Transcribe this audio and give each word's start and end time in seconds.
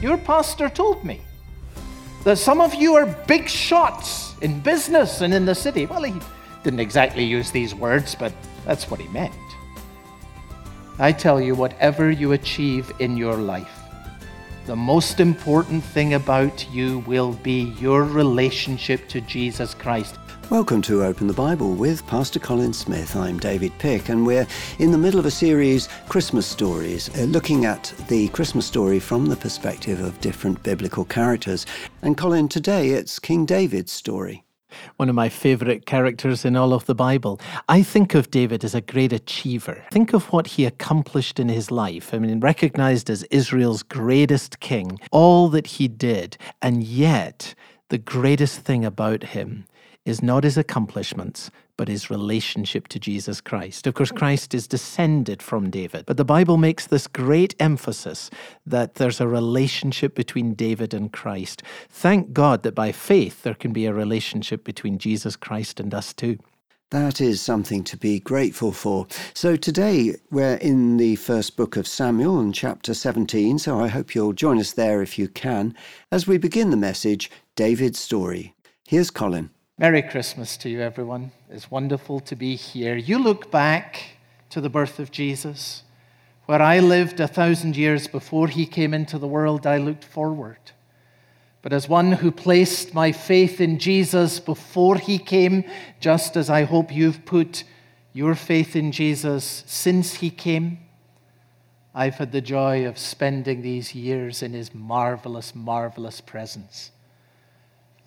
Your 0.00 0.16
pastor 0.16 0.68
told 0.68 1.04
me 1.04 1.20
that 2.24 2.38
some 2.38 2.60
of 2.60 2.74
you 2.74 2.94
are 2.94 3.06
big 3.26 3.48
shots 3.48 4.34
in 4.40 4.60
business 4.60 5.22
and 5.22 5.34
in 5.34 5.44
the 5.44 5.54
city. 5.54 5.86
Well, 5.86 6.02
he 6.02 6.14
didn't 6.62 6.80
exactly 6.80 7.24
use 7.24 7.50
these 7.50 7.74
words, 7.74 8.14
but 8.14 8.32
that's 8.64 8.90
what 8.90 9.00
he 9.00 9.08
meant. 9.08 9.34
I 11.00 11.12
tell 11.12 11.40
you, 11.40 11.54
whatever 11.54 12.10
you 12.10 12.32
achieve 12.32 12.92
in 12.98 13.16
your 13.16 13.36
life, 13.36 13.70
the 14.66 14.76
most 14.76 15.18
important 15.20 15.82
thing 15.82 16.14
about 16.14 16.68
you 16.70 16.98
will 17.00 17.32
be 17.32 17.74
your 17.80 18.04
relationship 18.04 19.08
to 19.08 19.20
Jesus 19.22 19.74
Christ. 19.74 20.16
Welcome 20.50 20.80
to 20.82 21.04
Open 21.04 21.26
the 21.26 21.34
Bible 21.34 21.74
with 21.74 22.06
Pastor 22.06 22.38
Colin 22.38 22.72
Smith. 22.72 23.14
I'm 23.14 23.38
David 23.38 23.70
Pick, 23.78 24.08
and 24.08 24.26
we're 24.26 24.46
in 24.78 24.92
the 24.92 24.96
middle 24.96 25.20
of 25.20 25.26
a 25.26 25.30
series, 25.30 25.90
Christmas 26.08 26.46
Stories, 26.46 27.10
uh, 27.18 27.24
looking 27.24 27.66
at 27.66 27.92
the 28.08 28.28
Christmas 28.28 28.64
story 28.64 28.98
from 28.98 29.26
the 29.26 29.36
perspective 29.36 30.00
of 30.00 30.18
different 30.22 30.62
biblical 30.62 31.04
characters. 31.04 31.66
And 32.00 32.16
Colin, 32.16 32.48
today 32.48 32.88
it's 32.92 33.18
King 33.18 33.44
David's 33.44 33.92
story 33.92 34.42
one 34.96 35.08
of 35.08 35.14
my 35.14 35.28
favorite 35.28 35.86
characters 35.86 36.44
in 36.44 36.54
all 36.54 36.72
of 36.72 36.86
the 36.86 36.94
Bible. 36.94 37.40
I 37.68 37.82
think 37.82 38.14
of 38.14 38.30
David 38.30 38.64
as 38.64 38.74
a 38.74 38.82
great 38.82 39.12
achiever. 39.12 39.82
Think 39.90 40.12
of 40.12 40.30
what 40.32 40.46
he 40.46 40.66
accomplished 40.66 41.40
in 41.40 41.48
his 41.48 41.70
life. 41.70 42.12
I 42.12 42.18
mean, 42.18 42.40
recognized 42.40 43.10
as 43.10 43.22
Israel's 43.24 43.82
greatest 43.82 44.60
king, 44.60 45.00
all 45.10 45.48
that 45.48 45.66
he 45.66 45.88
did, 45.88 46.36
and 46.60 46.84
yet 46.84 47.54
the 47.88 47.98
greatest 47.98 48.60
thing 48.60 48.84
about 48.84 49.22
him 49.22 49.64
is 50.08 50.22
not 50.22 50.44
his 50.44 50.56
accomplishments, 50.56 51.50
but 51.76 51.88
his 51.88 52.10
relationship 52.10 52.88
to 52.88 52.98
Jesus 52.98 53.40
Christ. 53.40 53.86
Of 53.86 53.94
course, 53.94 54.10
Christ 54.10 54.54
is 54.54 54.66
descended 54.66 55.42
from 55.42 55.70
David, 55.70 56.06
but 56.06 56.16
the 56.16 56.24
Bible 56.24 56.56
makes 56.56 56.86
this 56.86 57.06
great 57.06 57.54
emphasis 57.60 58.30
that 58.66 58.94
there's 58.94 59.20
a 59.20 59.28
relationship 59.28 60.14
between 60.14 60.54
David 60.54 60.94
and 60.94 61.12
Christ. 61.12 61.62
Thank 61.88 62.32
God 62.32 62.62
that 62.62 62.74
by 62.74 62.90
faith 62.90 63.42
there 63.42 63.54
can 63.54 63.72
be 63.72 63.86
a 63.86 63.92
relationship 63.92 64.64
between 64.64 64.98
Jesus 64.98 65.36
Christ 65.36 65.78
and 65.78 65.94
us 65.94 66.12
too. 66.12 66.38
That 66.90 67.20
is 67.20 67.42
something 67.42 67.84
to 67.84 67.98
be 67.98 68.18
grateful 68.18 68.72
for. 68.72 69.06
So 69.34 69.56
today 69.56 70.14
we're 70.30 70.54
in 70.54 70.96
the 70.96 71.16
first 71.16 71.54
book 71.54 71.76
of 71.76 71.86
Samuel 71.86 72.40
in 72.40 72.54
chapter 72.54 72.94
17, 72.94 73.58
so 73.58 73.78
I 73.78 73.88
hope 73.88 74.14
you'll 74.14 74.32
join 74.32 74.58
us 74.58 74.72
there 74.72 75.02
if 75.02 75.18
you 75.18 75.28
can 75.28 75.74
as 76.10 76.26
we 76.26 76.38
begin 76.38 76.70
the 76.70 76.78
message 76.78 77.30
David's 77.56 77.98
story. 77.98 78.54
Here's 78.86 79.10
Colin. 79.10 79.50
Merry 79.80 80.02
Christmas 80.02 80.56
to 80.56 80.68
you, 80.68 80.80
everyone. 80.80 81.30
It's 81.48 81.70
wonderful 81.70 82.18
to 82.18 82.34
be 82.34 82.56
here. 82.56 82.96
You 82.96 83.16
look 83.16 83.52
back 83.52 84.16
to 84.50 84.60
the 84.60 84.68
birth 84.68 84.98
of 84.98 85.12
Jesus. 85.12 85.84
Where 86.46 86.60
I 86.60 86.80
lived 86.80 87.20
a 87.20 87.28
thousand 87.28 87.76
years 87.76 88.08
before 88.08 88.48
he 88.48 88.66
came 88.66 88.92
into 88.92 89.18
the 89.18 89.28
world, 89.28 89.68
I 89.68 89.78
looked 89.78 90.02
forward. 90.02 90.58
But 91.62 91.72
as 91.72 91.88
one 91.88 92.10
who 92.10 92.32
placed 92.32 92.92
my 92.92 93.12
faith 93.12 93.60
in 93.60 93.78
Jesus 93.78 94.40
before 94.40 94.96
he 94.96 95.16
came, 95.16 95.62
just 96.00 96.36
as 96.36 96.50
I 96.50 96.64
hope 96.64 96.92
you've 96.92 97.24
put 97.24 97.62
your 98.12 98.34
faith 98.34 98.74
in 98.74 98.90
Jesus 98.90 99.62
since 99.68 100.14
he 100.14 100.30
came, 100.30 100.78
I've 101.94 102.16
had 102.16 102.32
the 102.32 102.40
joy 102.40 102.84
of 102.84 102.98
spending 102.98 103.62
these 103.62 103.94
years 103.94 104.42
in 104.42 104.54
his 104.54 104.74
marvelous, 104.74 105.54
marvelous 105.54 106.20
presence. 106.20 106.90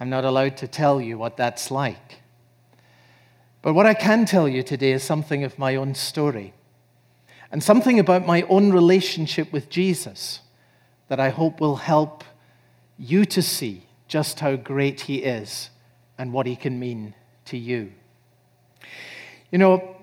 I'm 0.02 0.10
not 0.10 0.26
allowed 0.26 0.58
to 0.58 0.68
tell 0.68 1.00
you 1.00 1.20
what 1.20 1.38
that's 1.38 1.70
like. 1.70 2.22
But 3.62 3.74
what 3.76 3.86
I 3.86 3.94
can 3.94 4.26
tell 4.26 4.50
you 4.50 4.64
today 4.64 4.94
is 4.94 5.04
something 5.04 5.44
of 5.44 5.60
my 5.60 5.76
own 5.76 5.94
story 5.94 6.56
and 7.52 7.62
something 7.62 8.00
about 8.00 8.26
my 8.26 8.42
own 8.50 8.72
relationship 8.72 9.54
with 9.54 9.70
Jesus 9.70 10.40
that 11.08 11.20
I 11.20 11.30
hope 11.30 11.62
will 11.62 11.76
help 11.76 12.24
you 12.98 13.26
to 13.26 13.44
see 13.44 13.84
just 14.08 14.40
how 14.40 14.56
great 14.56 15.02
He 15.02 15.18
is 15.18 15.70
and 16.18 16.34
what 16.34 16.48
He 16.48 16.56
can 16.56 16.80
mean 16.80 17.14
to 17.46 17.58
you. 17.59 17.92
You 19.52 19.59
know, 19.59 19.98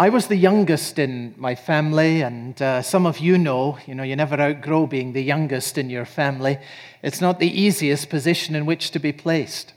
I 0.00 0.08
was 0.08 0.28
the 0.28 0.36
youngest 0.36 0.98
in 0.98 1.34
my 1.36 1.54
family, 1.54 2.22
and 2.22 2.62
uh, 2.62 2.80
some 2.80 3.04
of 3.04 3.18
you 3.18 3.36
know, 3.36 3.76
you 3.86 3.94
know, 3.94 4.02
you 4.02 4.16
never 4.16 4.40
outgrow 4.40 4.86
being 4.86 5.12
the 5.12 5.22
youngest 5.22 5.76
in 5.76 5.90
your 5.90 6.06
family. 6.06 6.56
It's 7.02 7.20
not 7.20 7.38
the 7.38 7.60
easiest 7.60 8.08
position 8.08 8.54
in 8.54 8.64
which 8.64 8.92
to 8.92 8.98
be 8.98 9.12
placed. 9.12 9.74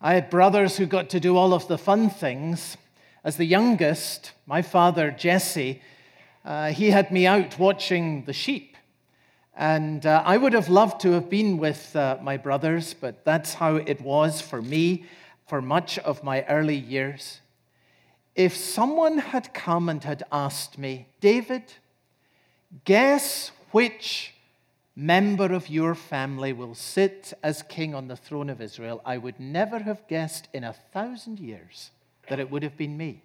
I 0.00 0.14
had 0.14 0.30
brothers 0.30 0.76
who 0.76 0.86
got 0.86 1.10
to 1.10 1.18
do 1.18 1.36
all 1.36 1.52
of 1.52 1.66
the 1.66 1.76
fun 1.76 2.10
things. 2.10 2.76
As 3.24 3.36
the 3.36 3.44
youngest, 3.44 4.30
my 4.46 4.62
father, 4.62 5.10
Jesse, 5.10 5.82
uh, 6.44 6.68
he 6.68 6.90
had 6.90 7.10
me 7.10 7.26
out 7.26 7.58
watching 7.58 8.26
the 8.26 8.32
sheep. 8.32 8.76
And 9.56 10.06
uh, 10.06 10.22
I 10.24 10.36
would 10.36 10.52
have 10.52 10.68
loved 10.68 11.00
to 11.00 11.10
have 11.10 11.28
been 11.28 11.58
with 11.58 11.96
uh, 11.96 12.18
my 12.22 12.36
brothers, 12.36 12.94
but 12.94 13.24
that's 13.24 13.54
how 13.54 13.74
it 13.74 14.00
was 14.00 14.40
for 14.40 14.62
me 14.62 15.06
for 15.48 15.60
much 15.60 15.98
of 15.98 16.22
my 16.22 16.44
early 16.44 16.76
years. 16.76 17.40
If 18.34 18.56
someone 18.56 19.18
had 19.18 19.54
come 19.54 19.88
and 19.88 20.02
had 20.02 20.24
asked 20.32 20.76
me, 20.76 21.06
David, 21.20 21.62
guess 22.84 23.52
which 23.70 24.34
member 24.96 25.52
of 25.52 25.68
your 25.68 25.94
family 25.94 26.52
will 26.52 26.74
sit 26.74 27.32
as 27.42 27.62
king 27.62 27.94
on 27.94 28.08
the 28.08 28.16
throne 28.16 28.50
of 28.50 28.60
Israel, 28.60 29.00
I 29.04 29.18
would 29.18 29.38
never 29.38 29.80
have 29.80 30.06
guessed 30.08 30.48
in 30.52 30.64
a 30.64 30.72
thousand 30.72 31.38
years 31.38 31.90
that 32.28 32.40
it 32.40 32.50
would 32.50 32.62
have 32.62 32.76
been 32.76 32.96
me. 32.96 33.22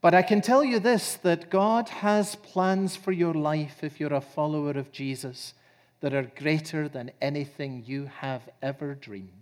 But 0.00 0.14
I 0.14 0.22
can 0.22 0.40
tell 0.40 0.64
you 0.64 0.80
this 0.80 1.14
that 1.16 1.50
God 1.50 1.88
has 1.88 2.34
plans 2.36 2.96
for 2.96 3.12
your 3.12 3.34
life 3.34 3.84
if 3.84 4.00
you're 4.00 4.12
a 4.12 4.20
follower 4.20 4.72
of 4.72 4.90
Jesus 4.90 5.54
that 6.00 6.12
are 6.12 6.30
greater 6.36 6.88
than 6.88 7.12
anything 7.20 7.84
you 7.86 8.06
have 8.06 8.42
ever 8.60 8.94
dreamed. 8.94 9.41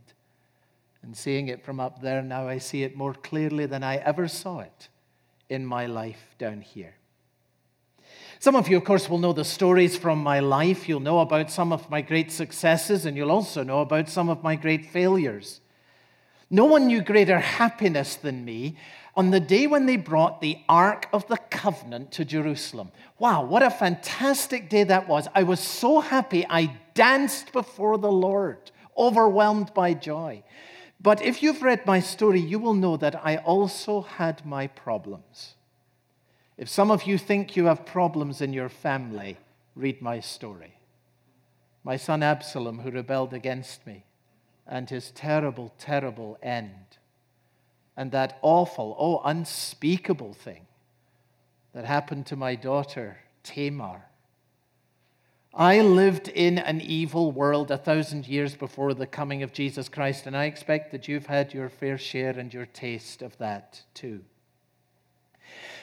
And 1.02 1.16
seeing 1.16 1.48
it 1.48 1.64
from 1.64 1.80
up 1.80 2.02
there 2.02 2.22
now, 2.22 2.46
I 2.46 2.58
see 2.58 2.82
it 2.82 2.96
more 2.96 3.14
clearly 3.14 3.66
than 3.66 3.82
I 3.82 3.96
ever 3.96 4.28
saw 4.28 4.60
it 4.60 4.88
in 5.48 5.64
my 5.64 5.86
life 5.86 6.34
down 6.38 6.60
here. 6.60 6.94
Some 8.38 8.56
of 8.56 8.68
you, 8.68 8.78
of 8.78 8.84
course, 8.84 9.08
will 9.08 9.18
know 9.18 9.32
the 9.32 9.44
stories 9.44 9.96
from 9.96 10.18
my 10.18 10.40
life. 10.40 10.88
You'll 10.88 11.00
know 11.00 11.20
about 11.20 11.50
some 11.50 11.72
of 11.72 11.90
my 11.90 12.00
great 12.00 12.32
successes, 12.32 13.04
and 13.04 13.16
you'll 13.16 13.30
also 13.30 13.62
know 13.62 13.80
about 13.80 14.08
some 14.08 14.28
of 14.28 14.42
my 14.42 14.56
great 14.56 14.86
failures. 14.86 15.60
No 16.48 16.64
one 16.64 16.86
knew 16.86 17.02
greater 17.02 17.38
happiness 17.38 18.16
than 18.16 18.44
me 18.44 18.76
on 19.14 19.30
the 19.30 19.40
day 19.40 19.66
when 19.66 19.86
they 19.86 19.96
brought 19.96 20.40
the 20.40 20.58
Ark 20.68 21.06
of 21.12 21.26
the 21.28 21.36
Covenant 21.36 22.12
to 22.12 22.24
Jerusalem. 22.24 22.90
Wow, 23.18 23.44
what 23.44 23.62
a 23.62 23.70
fantastic 23.70 24.68
day 24.70 24.84
that 24.84 25.06
was. 25.06 25.28
I 25.34 25.42
was 25.42 25.60
so 25.60 26.00
happy, 26.00 26.46
I 26.48 26.76
danced 26.94 27.52
before 27.52 27.98
the 27.98 28.10
Lord, 28.10 28.70
overwhelmed 28.96 29.74
by 29.74 29.94
joy. 29.94 30.42
But 31.02 31.22
if 31.22 31.42
you've 31.42 31.62
read 31.62 31.86
my 31.86 32.00
story, 32.00 32.40
you 32.40 32.58
will 32.58 32.74
know 32.74 32.96
that 32.98 33.24
I 33.24 33.38
also 33.38 34.02
had 34.02 34.44
my 34.44 34.66
problems. 34.66 35.54
If 36.58 36.68
some 36.68 36.90
of 36.90 37.04
you 37.04 37.16
think 37.16 37.56
you 37.56 37.66
have 37.66 37.86
problems 37.86 38.42
in 38.42 38.52
your 38.52 38.68
family, 38.68 39.38
read 39.74 40.02
my 40.02 40.20
story. 40.20 40.74
My 41.84 41.96
son 41.96 42.22
Absalom, 42.22 42.80
who 42.80 42.90
rebelled 42.90 43.32
against 43.32 43.86
me, 43.86 44.04
and 44.66 44.90
his 44.90 45.10
terrible, 45.12 45.72
terrible 45.78 46.36
end. 46.42 46.98
And 47.96 48.12
that 48.12 48.38
awful, 48.42 48.94
oh, 48.98 49.22
unspeakable 49.24 50.34
thing 50.34 50.66
that 51.72 51.86
happened 51.86 52.26
to 52.26 52.36
my 52.36 52.56
daughter, 52.56 53.18
Tamar. 53.42 54.09
I 55.52 55.80
lived 55.80 56.28
in 56.28 56.58
an 56.58 56.80
evil 56.80 57.32
world 57.32 57.72
a 57.72 57.76
thousand 57.76 58.28
years 58.28 58.54
before 58.54 58.94
the 58.94 59.06
coming 59.06 59.42
of 59.42 59.52
Jesus 59.52 59.88
Christ, 59.88 60.26
and 60.26 60.36
I 60.36 60.44
expect 60.44 60.92
that 60.92 61.08
you've 61.08 61.26
had 61.26 61.52
your 61.52 61.68
fair 61.68 61.98
share 61.98 62.38
and 62.38 62.54
your 62.54 62.66
taste 62.66 63.20
of 63.20 63.36
that 63.38 63.82
too. 63.92 64.20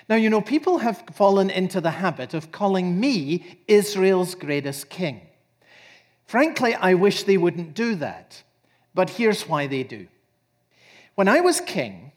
Now, 0.07 0.15
you 0.15 0.29
know, 0.29 0.39
people 0.39 0.77
have 0.77 1.03
fallen 1.11 1.49
into 1.49 1.81
the 1.81 1.91
habit 1.91 2.33
of 2.33 2.51
calling 2.53 2.97
me 2.97 3.59
Israel's 3.67 4.35
greatest 4.35 4.89
king. 4.89 5.21
Frankly, 6.25 6.73
I 6.73 6.93
wish 6.93 7.23
they 7.23 7.37
wouldn't 7.37 7.73
do 7.73 7.95
that, 7.95 8.41
but 8.93 9.11
here's 9.11 9.49
why 9.49 9.67
they 9.67 9.83
do. 9.83 10.07
When 11.15 11.27
I 11.27 11.41
was 11.41 11.59
king, 11.59 12.13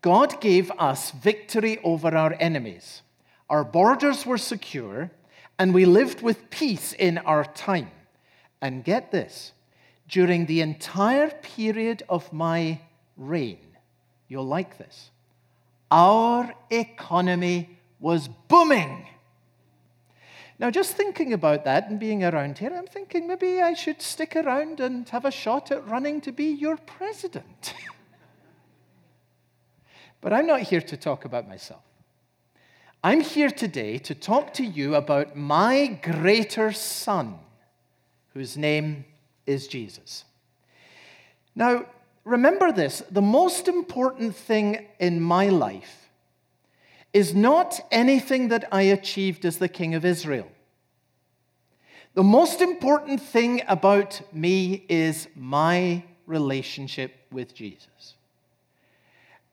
God 0.00 0.40
gave 0.40 0.72
us 0.78 1.12
victory 1.12 1.78
over 1.84 2.16
our 2.16 2.34
enemies. 2.40 3.02
Our 3.48 3.62
borders 3.62 4.26
were 4.26 4.38
secure 4.38 5.12
and 5.58 5.74
we 5.74 5.84
lived 5.84 6.22
with 6.22 6.50
peace 6.50 6.92
in 6.92 7.18
our 7.18 7.44
time. 7.44 7.90
And 8.60 8.84
get 8.84 9.12
this 9.12 9.52
during 10.08 10.46
the 10.46 10.60
entire 10.60 11.30
period 11.30 12.02
of 12.08 12.32
my 12.32 12.80
reign, 13.16 13.58
you'll 14.26 14.46
like 14.46 14.78
this, 14.78 15.10
our 15.90 16.54
economy 16.70 17.78
was 18.00 18.28
booming. 18.48 19.06
Now, 20.60 20.70
just 20.70 20.94
thinking 20.94 21.32
about 21.32 21.64
that 21.66 21.88
and 21.88 22.00
being 22.00 22.24
around 22.24 22.58
here, 22.58 22.72
I'm 22.74 22.86
thinking 22.86 23.28
maybe 23.28 23.60
I 23.60 23.74
should 23.74 24.02
stick 24.02 24.34
around 24.34 24.80
and 24.80 25.08
have 25.10 25.24
a 25.24 25.30
shot 25.30 25.70
at 25.70 25.86
running 25.86 26.20
to 26.22 26.32
be 26.32 26.46
your 26.46 26.76
president. 26.76 27.74
but 30.20 30.32
I'm 30.32 30.48
not 30.48 30.62
here 30.62 30.80
to 30.80 30.96
talk 30.96 31.24
about 31.24 31.48
myself. 31.48 31.82
I'm 33.02 33.20
here 33.20 33.50
today 33.50 33.98
to 33.98 34.14
talk 34.14 34.52
to 34.54 34.64
you 34.64 34.96
about 34.96 35.36
my 35.36 35.86
greater 36.02 36.72
son, 36.72 37.38
whose 38.34 38.56
name 38.56 39.04
is 39.46 39.68
Jesus. 39.68 40.24
Now, 41.54 41.86
remember 42.24 42.72
this 42.72 43.04
the 43.08 43.22
most 43.22 43.68
important 43.68 44.34
thing 44.34 44.88
in 44.98 45.20
my 45.20 45.48
life 45.48 46.08
is 47.12 47.34
not 47.34 47.80
anything 47.92 48.48
that 48.48 48.68
I 48.72 48.82
achieved 48.82 49.44
as 49.44 49.58
the 49.58 49.68
king 49.68 49.94
of 49.94 50.04
Israel. 50.04 50.48
The 52.14 52.24
most 52.24 52.60
important 52.60 53.22
thing 53.22 53.62
about 53.68 54.20
me 54.32 54.84
is 54.88 55.28
my 55.36 56.02
relationship 56.26 57.14
with 57.30 57.54
Jesus. 57.54 58.14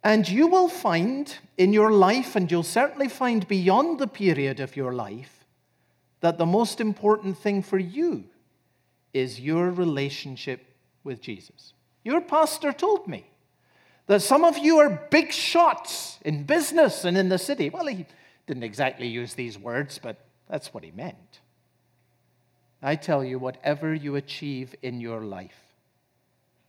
And 0.05 0.29
you 0.29 0.45
will 0.45 0.69
find 0.69 1.35
in 1.57 1.73
your 1.73 1.91
life, 1.91 2.35
and 2.35 2.49
you'll 2.51 2.61
certainly 2.61 3.09
find 3.09 3.47
beyond 3.47 3.97
the 3.97 4.05
period 4.05 4.59
of 4.59 4.75
your 4.77 4.93
life, 4.93 5.43
that 6.21 6.37
the 6.37 6.45
most 6.45 6.79
important 6.79 7.39
thing 7.39 7.63
for 7.63 7.79
you 7.79 8.25
is 9.15 9.39
your 9.39 9.71
relationship 9.71 10.63
with 11.03 11.21
Jesus. 11.21 11.73
Your 12.03 12.21
pastor 12.21 12.71
told 12.71 13.07
me 13.07 13.25
that 14.05 14.21
some 14.21 14.43
of 14.43 14.59
you 14.59 14.77
are 14.77 15.07
big 15.09 15.31
shots 15.31 16.19
in 16.23 16.43
business 16.43 17.03
and 17.03 17.17
in 17.17 17.29
the 17.29 17.39
city. 17.39 17.71
Well, 17.71 17.87
he 17.87 18.05
didn't 18.45 18.61
exactly 18.61 19.07
use 19.07 19.33
these 19.33 19.57
words, 19.57 19.97
but 19.97 20.23
that's 20.47 20.71
what 20.71 20.83
he 20.83 20.91
meant. 20.91 21.39
I 22.79 22.95
tell 22.95 23.23
you, 23.23 23.39
whatever 23.39 23.91
you 23.91 24.17
achieve 24.17 24.75
in 24.83 25.01
your 25.01 25.21
life, 25.21 25.64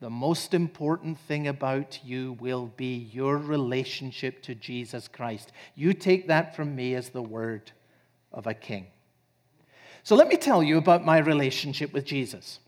the 0.01 0.11
most 0.11 0.53
important 0.53 1.19
thing 1.19 1.49
about 1.49 2.01
you 2.05 2.37
will 2.39 2.67
be 2.77 3.09
your 3.13 3.39
relationship 3.39 4.43
to 4.43 4.55
Jesus 4.55 5.09
Christ. 5.09 5.53
You 5.75 5.95
take 5.95 6.29
that 6.29 6.55
from 6.55 6.77
me 6.77 6.95
as 6.95 7.09
the 7.09 7.23
word 7.23 7.73
of 8.31 8.47
a 8.47 8.55
king. 8.55 8.89
So 10.03 10.15
let 10.15 10.29
me 10.29 10.37
tell 10.37 10.63
you 10.63 10.77
about 10.77 11.05
my 11.05 11.19
relationship 11.19 11.93
with 11.93 12.05
Jesus. 12.05 12.61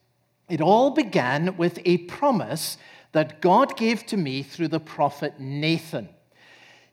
It 0.49 0.63
all 0.63 0.91
began 0.91 1.57
with 1.59 1.79
a 1.85 1.99
promise 1.99 2.79
that 3.13 3.43
God 3.43 3.77
gave 3.77 4.07
to 4.07 4.17
me 4.17 4.43
through 4.43 4.69
the 4.69 4.81
prophet 4.81 5.39
Nathan. 5.39 6.09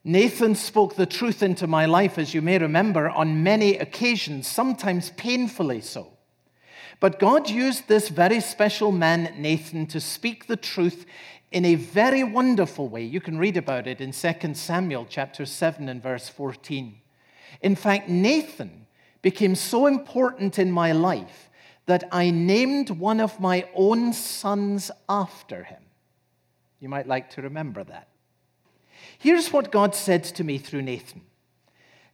Nathan 0.03 0.53
spoke 0.53 0.95
the 0.95 1.05
truth 1.05 1.41
into 1.41 1.65
my 1.65 1.85
life, 1.85 2.19
as 2.19 2.33
you 2.33 2.41
may 2.41 2.59
remember, 2.59 3.09
on 3.09 3.41
many 3.41 3.77
occasions, 3.77 4.47
sometimes 4.47 5.11
painfully 5.11 5.81
so. 5.81 6.14
But 6.99 7.19
God 7.19 7.49
used 7.49 7.87
this 7.87 8.09
very 8.09 8.39
special 8.39 8.91
man, 8.91 9.33
Nathan, 9.37 9.87
to 9.87 9.99
speak 9.99 10.47
the 10.47 10.55
truth 10.55 11.05
in 11.51 11.65
a 11.65 11.75
very 11.75 12.23
wonderful 12.23 12.87
way. 12.87 13.03
You 13.03 13.21
can 13.21 13.37
read 13.37 13.57
about 13.57 13.87
it 13.87 14.01
in 14.01 14.11
2 14.11 14.53
Samuel 14.53 15.05
chapter 15.09 15.45
7 15.45 15.89
and 15.89 16.01
verse 16.01 16.29
14. 16.29 16.95
In 17.61 17.75
fact, 17.75 18.09
Nathan 18.09 18.87
became 19.21 19.55
so 19.55 19.87
important 19.87 20.59
in 20.59 20.71
my 20.71 20.91
life 20.91 21.49
that 21.85 22.03
I 22.11 22.29
named 22.29 22.89
one 22.89 23.19
of 23.19 23.39
my 23.39 23.67
own 23.73 24.13
sons 24.13 24.91
after 25.07 25.63
him. 25.63 25.83
You 26.79 26.89
might 26.89 27.07
like 27.07 27.29
to 27.31 27.41
remember 27.41 27.83
that. 27.83 28.07
Here's 29.17 29.53
what 29.53 29.71
God 29.71 29.95
said 29.95 30.23
to 30.25 30.43
me 30.43 30.57
through 30.57 30.81
Nathan 30.81 31.21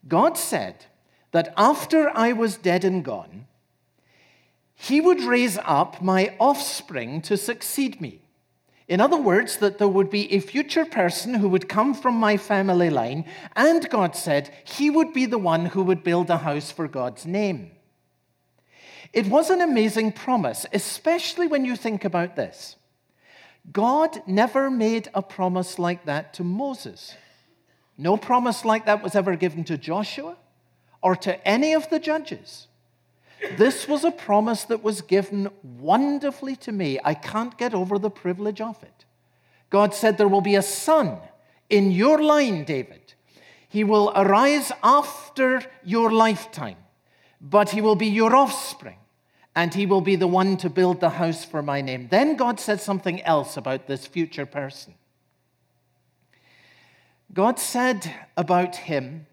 God 0.07 0.37
said 0.37 0.85
that 1.31 1.53
after 1.55 2.09
I 2.15 2.33
was 2.33 2.57
dead 2.57 2.83
and 2.83 3.03
gone, 3.03 3.47
he 4.81 4.99
would 4.99 5.21
raise 5.21 5.59
up 5.63 6.01
my 6.01 6.33
offspring 6.39 7.21
to 7.21 7.37
succeed 7.37 8.01
me. 8.01 8.19
In 8.87 8.99
other 8.99 9.15
words, 9.15 9.57
that 9.57 9.77
there 9.77 9.87
would 9.87 10.09
be 10.09 10.33
a 10.33 10.39
future 10.39 10.85
person 10.85 11.35
who 11.35 11.49
would 11.49 11.69
come 11.69 11.93
from 11.93 12.15
my 12.15 12.35
family 12.35 12.89
line, 12.89 13.25
and 13.55 13.87
God 13.91 14.15
said 14.15 14.49
he 14.63 14.89
would 14.89 15.13
be 15.13 15.27
the 15.27 15.37
one 15.37 15.67
who 15.67 15.83
would 15.83 16.03
build 16.03 16.31
a 16.31 16.37
house 16.37 16.71
for 16.71 16.87
God's 16.87 17.27
name. 17.27 17.69
It 19.13 19.27
was 19.27 19.51
an 19.51 19.61
amazing 19.61 20.13
promise, 20.13 20.65
especially 20.73 21.45
when 21.45 21.63
you 21.63 21.75
think 21.75 22.03
about 22.03 22.35
this. 22.35 22.75
God 23.71 24.23
never 24.25 24.71
made 24.71 25.09
a 25.13 25.21
promise 25.21 25.77
like 25.77 26.05
that 26.05 26.33
to 26.33 26.43
Moses. 26.43 27.15
No 27.99 28.17
promise 28.17 28.65
like 28.65 28.87
that 28.87 29.03
was 29.03 29.13
ever 29.13 29.35
given 29.35 29.63
to 29.65 29.77
Joshua 29.77 30.37
or 31.03 31.15
to 31.17 31.47
any 31.47 31.73
of 31.73 31.87
the 31.91 31.99
judges. 31.99 32.65
This 33.57 33.87
was 33.87 34.03
a 34.03 34.11
promise 34.11 34.63
that 34.65 34.83
was 34.83 35.01
given 35.01 35.49
wonderfully 35.63 36.55
to 36.57 36.71
me. 36.71 36.99
I 37.03 37.13
can't 37.13 37.57
get 37.57 37.73
over 37.73 37.97
the 37.97 38.11
privilege 38.11 38.61
of 38.61 38.81
it. 38.83 39.05
God 39.69 39.93
said, 39.93 40.17
There 40.17 40.27
will 40.27 40.41
be 40.41 40.55
a 40.55 40.61
son 40.61 41.17
in 41.69 41.91
your 41.91 42.21
line, 42.21 42.63
David. 42.63 43.13
He 43.67 43.83
will 43.83 44.11
arise 44.15 44.71
after 44.83 45.63
your 45.83 46.11
lifetime, 46.11 46.77
but 47.39 47.69
he 47.69 47.81
will 47.81 47.95
be 47.95 48.07
your 48.07 48.35
offspring, 48.35 48.97
and 49.55 49.73
he 49.73 49.85
will 49.85 50.01
be 50.01 50.17
the 50.17 50.27
one 50.27 50.57
to 50.57 50.69
build 50.69 50.99
the 50.99 51.11
house 51.11 51.45
for 51.45 51.63
my 51.63 51.81
name. 51.81 52.09
Then 52.11 52.35
God 52.35 52.59
said 52.59 52.81
something 52.81 53.21
else 53.23 53.55
about 53.55 53.87
this 53.87 54.05
future 54.05 54.45
person. 54.45 54.95
God 57.33 57.59
said 57.59 58.13
about 58.35 58.75
him 58.75 59.25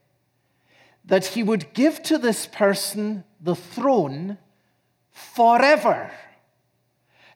that 1.09 1.27
he 1.27 1.43
would 1.43 1.73
give 1.73 2.03
to 2.05 2.19
this 2.19 2.47
person 2.47 3.25
the 3.41 3.57
throne 3.57 4.39
forever. 5.11 6.11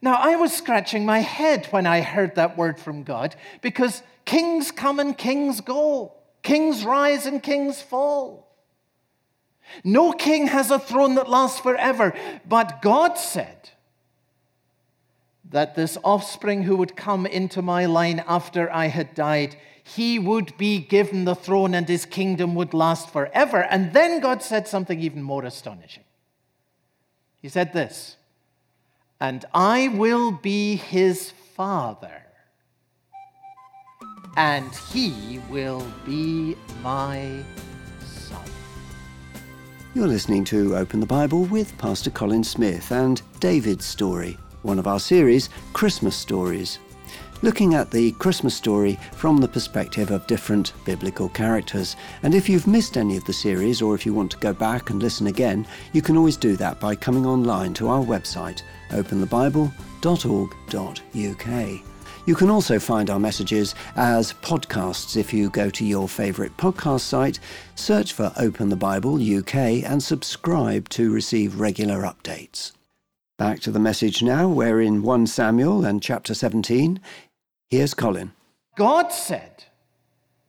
Now, 0.03 0.15
I 0.15 0.37
was 0.37 0.53
scratching 0.53 1.07
my 1.07 1.21
head 1.21 1.67
when 1.71 1.87
I 1.87 2.03
heard 2.03 2.35
that 2.35 2.57
word 2.57 2.79
from 2.79 3.03
God 3.03 3.35
because 3.63 4.03
kings 4.25 4.71
come 4.71 5.01
and 5.01 5.17
kings 5.17 5.61
go, 5.61 6.13
kings 6.43 6.85
rise 6.85 7.25
and 7.25 7.43
kings 7.43 7.81
fall. 7.81 8.49
No 9.85 10.13
king 10.13 10.49
has 10.49 10.71
a 10.71 10.79
throne 10.79 11.15
that 11.15 11.31
lasts 11.31 11.61
forever, 11.61 12.13
but 12.47 12.83
God 12.83 13.17
said 13.17 13.71
that 15.49 15.77
this 15.77 15.97
offspring 16.05 16.65
who 16.65 16.77
would 16.77 16.95
come 16.95 17.25
into 17.25 17.63
my 17.63 17.87
line 17.87 18.23
after 18.27 18.71
I 18.71 18.89
had 18.89 19.15
died 19.15 19.57
he 19.83 20.19
would 20.19 20.57
be 20.57 20.79
given 20.79 21.25
the 21.25 21.35
throne 21.35 21.75
and 21.75 21.89
his 21.89 22.07
kingdom 22.07 22.55
would 22.55 22.73
last 22.73 23.11
forever. 23.11 23.63
And 23.63 23.93
then 23.93 24.21
God 24.21 24.43
said 24.43 24.69
something 24.69 25.01
even 25.01 25.23
more 25.23 25.45
astonishing. 25.45 26.05
He 27.41 27.49
said 27.49 27.73
this, 27.73 28.17
and 29.21 29.45
I 29.53 29.89
will 29.89 30.31
be 30.31 30.77
his 30.77 31.33
father, 31.55 32.23
and 34.37 34.73
he 34.93 35.41
will 35.51 35.85
be 36.07 36.57
my 36.83 37.43
son. 38.05 38.45
You're 39.95 40.07
listening 40.07 40.45
to 40.45 40.77
Open 40.77 41.01
the 41.01 41.07
Bible 41.07 41.45
with 41.45 41.77
Pastor 41.79 42.11
Colin 42.11 42.45
Smith 42.45 42.93
and 42.93 43.21
David's 43.41 43.85
Story, 43.85 44.39
one 44.63 44.79
of 44.79 44.87
our 44.87 45.01
series, 45.01 45.49
Christmas 45.73 46.15
Stories 46.15 46.79
looking 47.43 47.75
at 47.75 47.91
the 47.91 48.13
Christmas 48.13 48.55
story 48.55 48.99
from 49.13 49.39
the 49.39 49.49
perspective 49.49 50.11
of 50.11 50.27
different 50.27 50.73
biblical 50.85 51.29
characters. 51.29 51.97
And 52.23 52.35
if 52.35 52.49
you've 52.49 52.67
missed 52.67 52.97
any 52.97 53.17
of 53.17 53.25
the 53.25 53.33
series, 53.33 53.83
or 53.83 53.95
if 53.95 54.07
you 54.07 54.15
want 54.15 54.31
to 54.31 54.39
go 54.39 54.53
back 54.53 54.91
and 54.91 55.03
listen 55.03 55.27
again, 55.27 55.67
you 55.93 56.03
can 56.03 56.17
always 56.17 56.37
do 56.37 56.57
that 56.57 56.81
by 56.81 56.95
coming 56.95 57.27
online 57.27 57.75
to 57.75 57.89
our 57.89 58.03
website, 58.03 58.63
openthebible.org.uk. 58.91 61.83
You 62.25 62.37
can 62.37 62.51
also 62.51 62.79
find 62.79 63.11
our 63.11 63.19
messages 63.19 63.75
as 63.97 64.33
podcasts 64.35 65.17
if 65.17 65.35
you 65.35 65.51
go 65.51 65.71
to 65.71 65.85
your 65.85 66.09
favourite 66.09 66.57
podcast 66.57 67.01
site, 67.01 67.41
search 67.75 68.13
for 68.13 68.33
Open 68.37 68.69
the 68.69 68.77
Bible 68.77 69.17
UK, 69.17 69.83
and 69.83 70.01
subscribe 70.01 70.89
to 70.91 71.13
receive 71.13 71.59
regular 71.59 72.03
updates. 72.03 72.71
Back 73.39 73.59
to 73.61 73.73
the 73.73 73.81
message 73.81 74.23
now. 74.23 74.47
We're 74.47 74.81
in 74.81 75.03
1 75.03 75.27
Samuel 75.27 75.85
and 75.85 76.01
chapter 76.01 76.33
17. 76.33 77.01
Here's 77.73 77.95
Colin. 77.95 78.33
God 78.77 79.15
said 79.15 79.65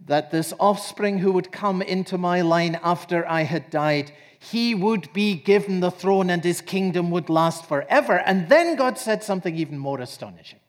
that 0.06 0.32
this 0.32 0.54
offspring 0.60 1.20
who 1.20 1.32
would 1.32 1.54
come 1.54 1.82
into 1.82 2.18
my 2.18 2.42
line 2.42 2.78
after 2.84 3.26
I 3.26 3.44
had 3.44 3.70
died, 3.70 4.12
he 4.38 4.76
would 4.76 5.14
be 5.14 5.36
given 5.36 5.80
the 5.80 5.90
throne 5.90 6.30
and 6.30 6.44
his 6.44 6.60
kingdom 6.60 7.12
would 7.12 7.30
last 7.30 7.66
forever. 7.66 8.20
And 8.20 8.50
then 8.50 8.76
God 8.76 8.98
said 8.98 9.24
something 9.24 9.56
even 9.56 9.78
more 9.78 10.02
astonishing. 10.02 10.60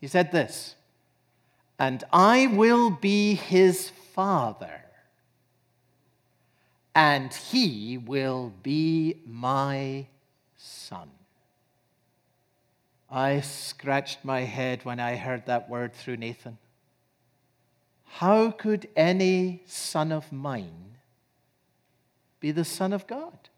He 0.00 0.06
said 0.06 0.30
this, 0.30 0.76
and 1.76 2.04
I 2.12 2.46
will 2.46 2.90
be 2.90 3.34
his 3.34 3.90
father, 4.14 4.84
and 6.94 7.34
he 7.34 7.98
will 7.98 8.52
be 8.62 9.16
my 9.26 10.06
son. 10.56 11.10
I 13.16 13.40
scratched 13.40 14.26
my 14.26 14.40
head 14.40 14.84
when 14.84 15.00
I 15.00 15.16
heard 15.16 15.46
that 15.46 15.70
word 15.70 15.94
through 15.94 16.18
Nathan. 16.18 16.58
How 18.04 18.50
could 18.50 18.90
any 18.94 19.62
son 19.64 20.12
of 20.12 20.30
mine 20.30 20.98
be 22.40 22.50
the 22.50 22.62
Son 22.62 22.92
of 22.92 23.06
God? 23.06 23.48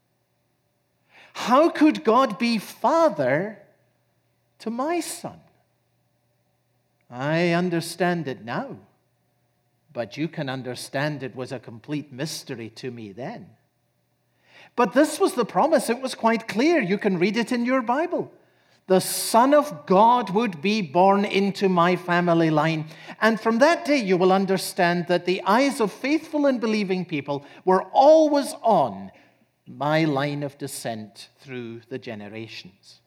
How 1.33 1.71
could 1.71 2.05
God 2.05 2.39
be 2.39 2.59
Father 2.59 3.59
to 4.61 4.71
my 4.71 5.01
son? 5.01 5.41
I 7.11 7.51
understand 7.51 8.29
it 8.29 8.45
now, 8.45 8.77
but 9.93 10.17
you 10.17 10.29
can 10.29 10.49
understand 10.49 11.25
it 11.25 11.35
was 11.35 11.51
a 11.51 11.59
complete 11.59 12.13
mystery 12.13 12.71
to 12.77 12.93
me 12.93 13.11
then. 13.11 13.49
But 14.77 14.93
this 14.93 15.19
was 15.19 15.35
the 15.35 15.45
promise. 15.45 15.91
It 15.91 16.01
was 16.01 16.15
quite 16.15 16.47
clear. 16.47 16.81
You 16.81 16.97
can 16.97 17.19
read 17.19 17.37
it 17.37 17.51
in 17.51 17.65
your 17.65 17.83
Bible. 17.83 18.33
The 18.89 19.01
Son 19.01 19.53
of 19.53 19.85
God 19.85 20.31
would 20.31 20.63
be 20.63 20.81
born 20.81 21.27
into 21.27 21.69
my 21.69 21.95
family 21.95 22.49
line. 22.49 22.87
And 23.21 23.39
from 23.39 23.59
that 23.59 23.85
day, 23.85 23.99
you 23.99 24.17
will 24.17 24.33
understand 24.33 25.07
that 25.09 25.27
the 25.27 25.43
eyes 25.43 25.79
of 25.81 25.93
faithful 25.93 26.47
and 26.47 26.59
believing 26.59 27.05
people 27.05 27.45
were 27.67 27.83
always 27.93 28.55
on 28.63 29.13
my 29.67 30.05
line 30.05 30.43
of 30.43 30.57
descent 30.57 31.29
through 31.39 31.83
the 31.91 31.99
generations. 31.99 32.98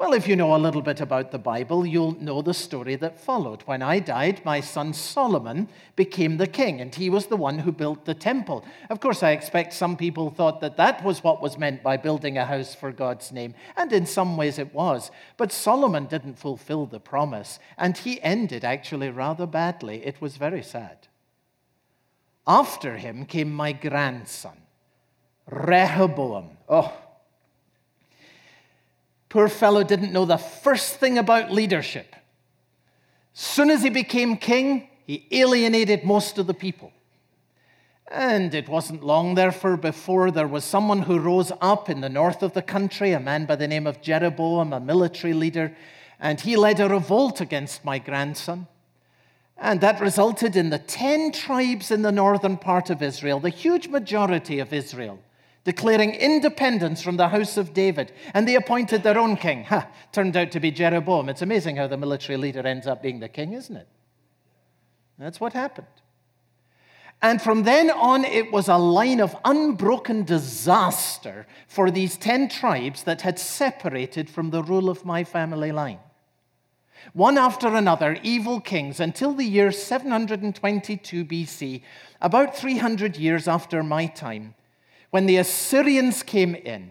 Well, 0.00 0.14
if 0.14 0.26
you 0.26 0.34
know 0.34 0.56
a 0.56 0.56
little 0.56 0.80
bit 0.80 1.02
about 1.02 1.30
the 1.30 1.38
Bible, 1.38 1.84
you'll 1.84 2.18
know 2.18 2.40
the 2.40 2.54
story 2.54 2.96
that 2.96 3.20
followed. 3.20 3.60
When 3.66 3.82
I 3.82 3.98
died, 3.98 4.42
my 4.46 4.60
son 4.60 4.94
Solomon 4.94 5.68
became 5.94 6.38
the 6.38 6.46
king, 6.46 6.80
and 6.80 6.94
he 6.94 7.10
was 7.10 7.26
the 7.26 7.36
one 7.36 7.58
who 7.58 7.70
built 7.70 8.06
the 8.06 8.14
temple. 8.14 8.64
Of 8.88 9.00
course, 9.00 9.22
I 9.22 9.32
expect 9.32 9.74
some 9.74 9.98
people 9.98 10.30
thought 10.30 10.62
that 10.62 10.78
that 10.78 11.04
was 11.04 11.22
what 11.22 11.42
was 11.42 11.58
meant 11.58 11.82
by 11.82 11.98
building 11.98 12.38
a 12.38 12.46
house 12.46 12.74
for 12.74 12.92
God's 12.92 13.30
name, 13.30 13.54
and 13.76 13.92
in 13.92 14.06
some 14.06 14.38
ways 14.38 14.58
it 14.58 14.72
was. 14.72 15.10
But 15.36 15.52
Solomon 15.52 16.06
didn't 16.06 16.38
fulfill 16.38 16.86
the 16.86 16.98
promise, 16.98 17.58
and 17.76 17.94
he 17.94 18.22
ended 18.22 18.64
actually 18.64 19.10
rather 19.10 19.44
badly. 19.44 20.02
It 20.02 20.18
was 20.18 20.38
very 20.38 20.62
sad. 20.62 21.08
After 22.46 22.96
him 22.96 23.26
came 23.26 23.52
my 23.52 23.72
grandson, 23.72 24.56
Rehoboam. 25.46 26.56
Oh, 26.70 26.90
Poor 29.30 29.48
fellow 29.48 29.82
didn't 29.84 30.12
know 30.12 30.24
the 30.24 30.36
first 30.36 30.96
thing 30.96 31.16
about 31.16 31.52
leadership. 31.52 32.14
Soon 33.32 33.70
as 33.70 33.82
he 33.82 33.88
became 33.88 34.36
king, 34.36 34.88
he 35.06 35.26
alienated 35.30 36.04
most 36.04 36.36
of 36.36 36.46
the 36.46 36.54
people. 36.54 36.92
And 38.10 38.52
it 38.54 38.68
wasn't 38.68 39.04
long, 39.04 39.36
therefore, 39.36 39.76
before 39.76 40.32
there 40.32 40.48
was 40.48 40.64
someone 40.64 41.02
who 41.02 41.20
rose 41.20 41.52
up 41.60 41.88
in 41.88 42.00
the 42.00 42.08
north 42.08 42.42
of 42.42 42.54
the 42.54 42.62
country, 42.62 43.12
a 43.12 43.20
man 43.20 43.46
by 43.46 43.54
the 43.54 43.68
name 43.68 43.86
of 43.86 44.02
Jeroboam, 44.02 44.72
a 44.72 44.80
military 44.80 45.32
leader, 45.32 45.76
and 46.18 46.40
he 46.40 46.56
led 46.56 46.80
a 46.80 46.88
revolt 46.88 47.40
against 47.40 47.84
my 47.84 48.00
grandson. 48.00 48.66
And 49.56 49.80
that 49.80 50.00
resulted 50.00 50.56
in 50.56 50.70
the 50.70 50.80
10 50.80 51.30
tribes 51.30 51.92
in 51.92 52.02
the 52.02 52.10
northern 52.10 52.56
part 52.56 52.90
of 52.90 53.00
Israel, 53.00 53.38
the 53.38 53.48
huge 53.48 53.86
majority 53.86 54.58
of 54.58 54.72
Israel, 54.72 55.20
declaring 55.64 56.14
independence 56.14 57.02
from 57.02 57.16
the 57.16 57.28
house 57.28 57.56
of 57.56 57.74
David, 57.74 58.12
and 58.32 58.48
they 58.48 58.54
appointed 58.54 59.02
their 59.02 59.18
own 59.18 59.36
king. 59.36 59.64
Ha, 59.64 59.88
turned 60.12 60.36
out 60.36 60.50
to 60.52 60.60
be 60.60 60.70
Jeroboam. 60.70 61.28
It's 61.28 61.42
amazing 61.42 61.76
how 61.76 61.86
the 61.86 61.96
military 61.96 62.38
leader 62.38 62.66
ends 62.66 62.86
up 62.86 63.02
being 63.02 63.20
the 63.20 63.28
king, 63.28 63.52
isn't 63.52 63.76
it? 63.76 63.88
That's 65.18 65.40
what 65.40 65.52
happened. 65.52 65.86
And 67.22 67.42
from 67.42 67.64
then 67.64 67.90
on, 67.90 68.24
it 68.24 68.50
was 68.50 68.68
a 68.68 68.78
line 68.78 69.20
of 69.20 69.36
unbroken 69.44 70.24
disaster 70.24 71.46
for 71.68 71.90
these 71.90 72.16
10 72.16 72.48
tribes 72.48 73.02
that 73.02 73.20
had 73.20 73.38
separated 73.38 74.30
from 74.30 74.50
the 74.50 74.62
rule 74.62 74.88
of 74.88 75.04
my 75.04 75.24
family 75.24 75.70
line. 75.70 75.98
One 77.12 77.36
after 77.36 77.68
another, 77.68 78.18
evil 78.22 78.60
kings 78.60 79.00
until 79.00 79.34
the 79.34 79.44
year 79.44 79.72
722 79.72 81.24
BC, 81.24 81.82
about 82.22 82.56
300 82.56 83.16
years 83.16 83.48
after 83.48 83.82
my 83.82 84.06
time, 84.06 84.54
when 85.10 85.26
the 85.26 85.36
Assyrians 85.36 86.22
came 86.22 86.54
in 86.54 86.90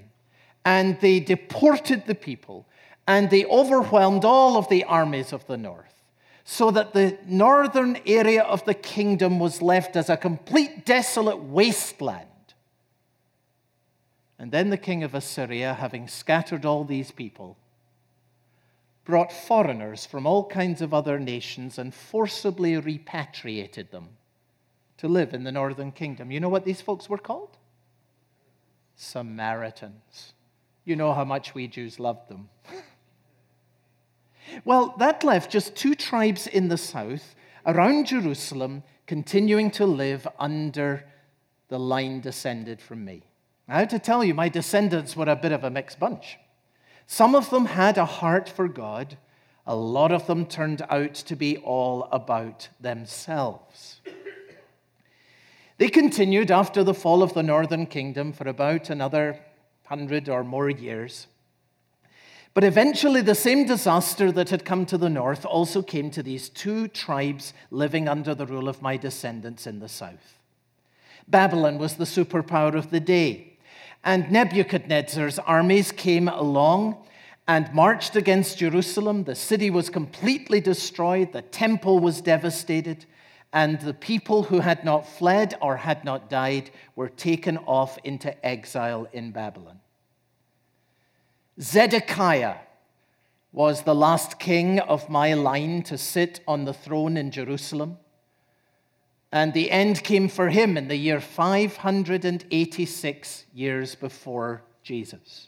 and 0.65 0.99
they 0.99 1.19
deported 1.19 2.05
the 2.05 2.15
people 2.15 2.65
and 3.07 3.29
they 3.29 3.45
overwhelmed 3.45 4.23
all 4.23 4.57
of 4.57 4.69
the 4.69 4.83
armies 4.83 5.33
of 5.33 5.45
the 5.47 5.57
north, 5.57 6.03
so 6.43 6.71
that 6.71 6.93
the 6.93 7.17
northern 7.25 7.97
area 8.05 8.41
of 8.43 8.63
the 8.65 8.73
kingdom 8.73 9.39
was 9.39 9.61
left 9.61 9.95
as 9.95 10.09
a 10.09 10.17
complete 10.17 10.85
desolate 10.85 11.39
wasteland. 11.39 12.25
And 14.37 14.51
then 14.51 14.69
the 14.69 14.77
king 14.77 15.03
of 15.03 15.13
Assyria, 15.13 15.73
having 15.73 16.07
scattered 16.07 16.65
all 16.65 16.85
these 16.85 17.11
people, 17.11 17.57
brought 19.05 19.31
foreigners 19.31 20.05
from 20.05 20.25
all 20.25 20.45
kinds 20.47 20.81
of 20.81 20.93
other 20.93 21.19
nations 21.19 21.77
and 21.77 21.93
forcibly 21.93 22.77
repatriated 22.77 23.91
them 23.91 24.09
to 24.97 25.07
live 25.07 25.33
in 25.33 25.43
the 25.43 25.51
northern 25.51 25.91
kingdom. 25.91 26.31
You 26.31 26.39
know 26.39 26.49
what 26.49 26.65
these 26.65 26.81
folks 26.81 27.09
were 27.09 27.17
called? 27.17 27.57
Samaritans. 29.01 30.33
You 30.83 30.97
know 30.97 31.13
how 31.13 31.23
much 31.23 31.55
we 31.55 31.69
Jews 31.69 32.01
loved 32.01 32.27
them. 32.27 32.49
well, 34.65 34.93
that 34.99 35.23
left 35.23 35.49
just 35.49 35.73
two 35.73 35.95
tribes 35.95 36.47
in 36.47 36.67
the 36.67 36.77
south 36.77 37.33
around 37.65 38.07
Jerusalem 38.07 38.83
continuing 39.07 39.71
to 39.71 39.85
live 39.85 40.27
under 40.37 41.05
the 41.69 41.79
line 41.79 42.19
descended 42.19 42.81
from 42.81 43.05
me. 43.05 43.23
I 43.69 43.79
have 43.79 43.87
to 43.89 43.99
tell 43.99 44.21
you, 44.21 44.33
my 44.33 44.49
descendants 44.49 45.15
were 45.15 45.29
a 45.29 45.35
bit 45.35 45.53
of 45.53 45.63
a 45.63 45.69
mixed 45.69 45.97
bunch. 45.97 46.37
Some 47.07 47.35
of 47.35 47.49
them 47.51 47.67
had 47.67 47.97
a 47.97 48.05
heart 48.05 48.49
for 48.49 48.67
God, 48.67 49.17
a 49.65 49.77
lot 49.77 50.11
of 50.11 50.27
them 50.27 50.45
turned 50.45 50.81
out 50.89 51.13
to 51.13 51.37
be 51.37 51.55
all 51.57 52.09
about 52.11 52.67
themselves. 52.81 54.01
They 55.79 55.87
continued 55.87 56.51
after 56.51 56.83
the 56.83 56.93
fall 56.93 57.23
of 57.23 57.33
the 57.33 57.41
northern 57.41 57.85
kingdom 57.85 58.33
for 58.33 58.49
about 58.49 58.89
another 58.89 59.39
hundred 59.85 60.27
or 60.27 60.43
more 60.43 60.69
years. 60.69 61.27
But 62.53 62.65
eventually, 62.65 63.21
the 63.21 63.33
same 63.33 63.65
disaster 63.65 64.29
that 64.33 64.49
had 64.49 64.65
come 64.65 64.85
to 64.87 64.97
the 64.97 65.09
north 65.09 65.45
also 65.45 65.81
came 65.81 66.11
to 66.11 66.21
these 66.21 66.49
two 66.49 66.89
tribes 66.89 67.53
living 67.71 68.09
under 68.09 68.35
the 68.35 68.45
rule 68.45 68.67
of 68.67 68.81
my 68.81 68.97
descendants 68.97 69.65
in 69.65 69.79
the 69.79 69.87
south. 69.87 70.37
Babylon 71.29 71.77
was 71.77 71.95
the 71.95 72.03
superpower 72.03 72.75
of 72.75 72.89
the 72.89 72.99
day, 72.99 73.53
and 74.03 74.29
Nebuchadnezzar's 74.29 75.39
armies 75.39 75.93
came 75.93 76.27
along 76.27 76.97
and 77.47 77.73
marched 77.73 78.17
against 78.17 78.57
Jerusalem. 78.57 79.23
The 79.23 79.33
city 79.33 79.69
was 79.69 79.89
completely 79.89 80.59
destroyed, 80.59 81.31
the 81.31 81.41
temple 81.41 81.99
was 81.99 82.19
devastated, 82.19 83.05
and 83.51 83.81
the 83.81 83.95
people 83.95 84.43
who 84.43 84.59
had 84.59 84.85
not 84.85 85.07
fled 85.07 85.55
or 85.59 85.77
had 85.77 86.05
not 86.05 86.29
died 86.29 86.69
were 86.95 87.09
taken 87.09 87.57
off 87.59 87.97
into 88.03 88.45
exile 88.45 89.07
in 89.11 89.31
Babylon. 89.31 89.79
Zedekiah 91.59 92.57
was 93.51 93.81
the 93.81 93.95
last 93.95 94.37
king 94.39 94.79
of 94.79 95.09
my 95.09 95.33
line 95.33 95.81
to 95.83 95.97
sit 95.97 96.39
on 96.47 96.63
the 96.65 96.73
throne 96.73 97.17
in 97.17 97.31
Jerusalem. 97.31 97.97
And 99.31 99.53
the 99.53 99.71
end 99.71 100.03
came 100.03 100.27
for 100.27 100.49
him 100.49 100.77
in 100.77 100.87
the 100.87 100.95
year 100.95 101.19
586 101.19 103.45
years 103.53 103.95
before 103.95 104.61
Jesus. 104.83 105.47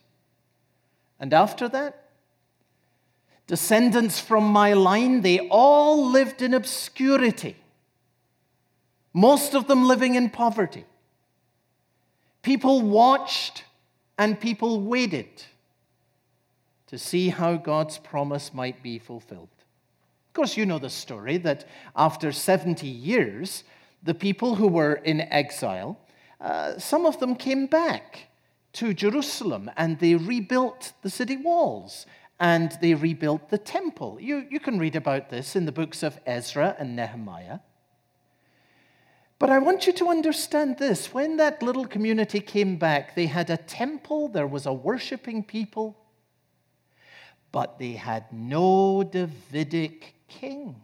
And 1.20 1.34
after 1.34 1.70
that, 1.70 2.10
descendants 3.46 4.20
from 4.20 4.46
my 4.46 4.74
line, 4.74 5.22
they 5.22 5.48
all 5.50 6.10
lived 6.10 6.42
in 6.42 6.56
obscurity 6.56 7.61
most 9.14 9.54
of 9.54 9.68
them 9.68 9.88
living 9.88 10.16
in 10.16 10.30
poverty. 10.30 10.86
People 12.42 12.82
watched 12.82 13.64
and 14.18 14.40
people 14.40 14.82
waited 14.82 15.44
to 16.88 16.98
see 16.98 17.30
how 17.30 17.56
God's 17.56 17.98
promise 17.98 18.54
might 18.54 18.84
be 18.84 19.00
fulfilled. 19.00 19.50
Of 20.30 20.34
course, 20.34 20.58
you 20.58 20.66
know 20.66 20.80
the 20.80 20.90
story 20.90 21.38
that 21.38 21.68
after 21.96 22.32
70 22.32 22.88
years, 22.88 23.64
the 24.04 24.14
people 24.14 24.56
who 24.56 24.68
were 24.68 24.94
in 24.94 25.22
exile, 25.22 26.00
uh, 26.40 26.78
some 26.80 27.06
of 27.06 27.20
them 27.20 27.36
came 27.36 27.68
back 27.68 28.28
to 28.74 28.94
Jerusalem 28.94 29.70
and 29.78 30.00
they 30.00 30.16
rebuilt 30.16 30.94
the 31.02 31.10
city 31.10 31.38
walls 31.38 32.06
and 32.40 32.78
they 32.82 32.94
rebuilt 32.94 33.50
the 33.50 33.58
temple. 33.58 34.18
You, 34.20 34.48
you 34.50 34.60
can 34.60 34.80
read 34.80 34.96
about 34.96 35.30
this 35.30 35.56
in 35.56 35.66
the 35.66 35.72
books 35.72 36.02
of 36.02 36.20
Ezra 36.26 36.76
and 36.80 36.96
Nehemiah. 36.96 37.60
But 39.42 39.50
I 39.50 39.58
want 39.58 39.88
you 39.88 39.94
to 39.94 40.10
understand 40.10 40.78
this. 40.78 41.16
When 41.16 41.38
that 41.38 41.64
little 41.64 41.88
community 41.88 42.40
came 42.40 42.78
back, 42.78 43.16
they 43.16 43.26
had 43.26 43.50
a 43.50 43.58
temple, 43.58 44.28
there 44.28 44.46
was 44.46 44.68
a 44.68 44.72
worshiping 44.72 45.44
people, 45.44 45.98
but 47.52 47.80
they 47.80 47.94
had 47.94 48.32
no 48.32 49.02
Davidic 49.02 50.14
king. 50.28 50.76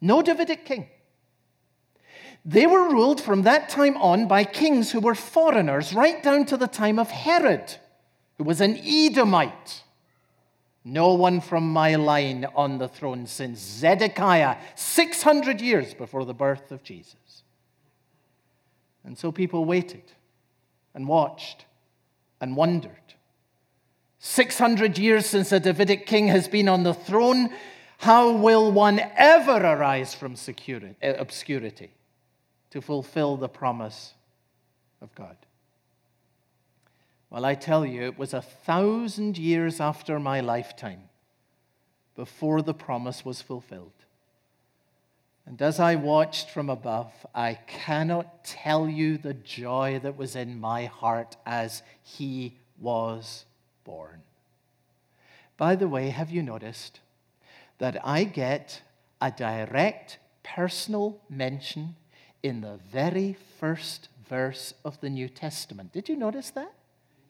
No 0.00 0.22
Davidic 0.22 0.64
king. 0.64 0.88
They 2.42 2.66
were 2.66 2.88
ruled 2.88 3.20
from 3.20 3.42
that 3.42 3.68
time 3.68 3.98
on 3.98 4.26
by 4.26 4.44
kings 4.44 4.90
who 4.90 5.00
were 5.00 5.14
foreigners, 5.14 5.92
right 5.92 6.22
down 6.22 6.46
to 6.46 6.56
the 6.56 6.66
time 6.66 6.98
of 6.98 7.10
Herod, 7.10 7.70
who 8.38 8.44
was 8.44 8.62
an 8.62 8.80
Edomite. 8.82 9.82
No 10.88 11.12
one 11.12 11.42
from 11.42 11.70
my 11.70 11.96
line 11.96 12.46
on 12.54 12.78
the 12.78 12.88
throne 12.88 13.26
since 13.26 13.60
Zedekiah, 13.60 14.56
600 14.74 15.60
years 15.60 15.92
before 15.92 16.24
the 16.24 16.32
birth 16.32 16.72
of 16.72 16.82
Jesus. 16.82 17.42
And 19.04 19.16
so 19.18 19.30
people 19.30 19.66
waited 19.66 20.12
and 20.94 21.06
watched 21.06 21.66
and 22.40 22.56
wondered. 22.56 22.92
600 24.18 24.96
years 24.96 25.26
since 25.26 25.52
a 25.52 25.60
Davidic 25.60 26.06
king 26.06 26.28
has 26.28 26.48
been 26.48 26.70
on 26.70 26.84
the 26.84 26.94
throne, 26.94 27.50
how 27.98 28.32
will 28.32 28.72
one 28.72 28.98
ever 29.14 29.58
arise 29.58 30.14
from 30.14 30.36
security, 30.36 30.94
obscurity 31.02 31.90
to 32.70 32.80
fulfill 32.80 33.36
the 33.36 33.48
promise 33.48 34.14
of 35.02 35.14
God? 35.14 35.36
Well, 37.30 37.44
I 37.44 37.54
tell 37.54 37.84
you, 37.84 38.02
it 38.02 38.18
was 38.18 38.32
a 38.32 38.42
thousand 38.42 39.36
years 39.36 39.80
after 39.80 40.18
my 40.18 40.40
lifetime 40.40 41.02
before 42.16 42.62
the 42.62 42.74
promise 42.74 43.24
was 43.24 43.42
fulfilled. 43.42 43.92
And 45.46 45.60
as 45.62 45.80
I 45.80 45.94
watched 45.94 46.50
from 46.50 46.68
above, 46.68 47.12
I 47.34 47.54
cannot 47.66 48.44
tell 48.44 48.88
you 48.88 49.16
the 49.16 49.34
joy 49.34 49.98
that 50.02 50.16
was 50.16 50.36
in 50.36 50.60
my 50.60 50.86
heart 50.86 51.36
as 51.46 51.82
he 52.02 52.56
was 52.80 53.44
born. 53.84 54.22
By 55.56 55.74
the 55.74 55.88
way, 55.88 56.10
have 56.10 56.30
you 56.30 56.42
noticed 56.42 57.00
that 57.78 57.98
I 58.06 58.24
get 58.24 58.82
a 59.20 59.30
direct 59.30 60.18
personal 60.42 61.18
mention 61.30 61.96
in 62.42 62.60
the 62.60 62.78
very 62.90 63.36
first 63.58 64.08
verse 64.28 64.74
of 64.84 65.00
the 65.00 65.10
New 65.10 65.28
Testament? 65.28 65.92
Did 65.92 66.08
you 66.08 66.16
notice 66.16 66.50
that? 66.50 66.72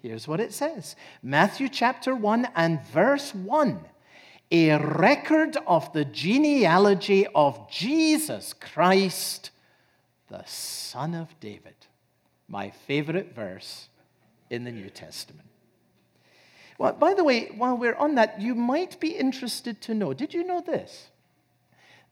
Here's 0.01 0.29
what 0.29 0.41
it 0.41 0.53
says 0.53 0.97
Matthew 1.23 1.69
chapter 1.69 2.15
1 2.15 2.49
and 2.55 2.85
verse 2.87 3.35
1 3.35 3.85
a 4.51 4.79
record 4.79 5.59
of 5.67 5.93
the 5.93 6.07
genealogy 6.07 7.27
of 7.35 7.71
Jesus 7.71 8.55
Christ, 8.55 9.51
the 10.29 10.43
Son 10.47 11.15
of 11.15 11.39
David. 11.41 11.75
My 12.49 12.71
favorite 12.71 13.35
verse 13.35 13.89
in 14.49 14.65
the 14.65 14.73
New 14.73 14.89
Testament. 14.89 15.49
Well, 16.79 16.95
by 16.95 17.13
the 17.13 17.25
way, 17.25 17.51
while 17.57 17.77
we're 17.77 17.95
on 17.95 18.15
that, 18.15 18.41
you 18.41 18.55
might 18.55 18.99
be 19.01 19.11
interested 19.11 19.83
to 19.83 19.95
know 19.95 20.15
did 20.15 20.33
you 20.33 20.45
know 20.45 20.63
this? 20.63 21.09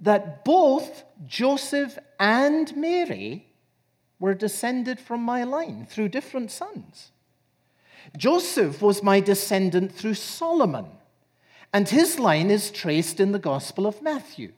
That 0.01 0.45
both 0.45 1.05
Joseph 1.27 1.99
and 2.21 2.77
Mary 2.77 3.47
were 4.19 4.35
descended 4.35 5.01
from 5.01 5.23
my 5.23 5.45
line 5.45 5.87
through 5.89 6.09
different 6.09 6.51
sons. 6.51 7.13
Joseph 8.17 8.83
was 8.83 9.03
my 9.03 9.21
descendant 9.21 9.93
through 9.93 10.15
Solomon, 10.15 10.87
and 11.73 11.89
his 11.89 12.19
line 12.19 12.51
is 12.51 12.71
traced 12.71 13.21
in 13.21 13.33
the 13.33 13.39
Gospel 13.39 13.87
of 13.87 14.03
Matthew. 14.03 14.53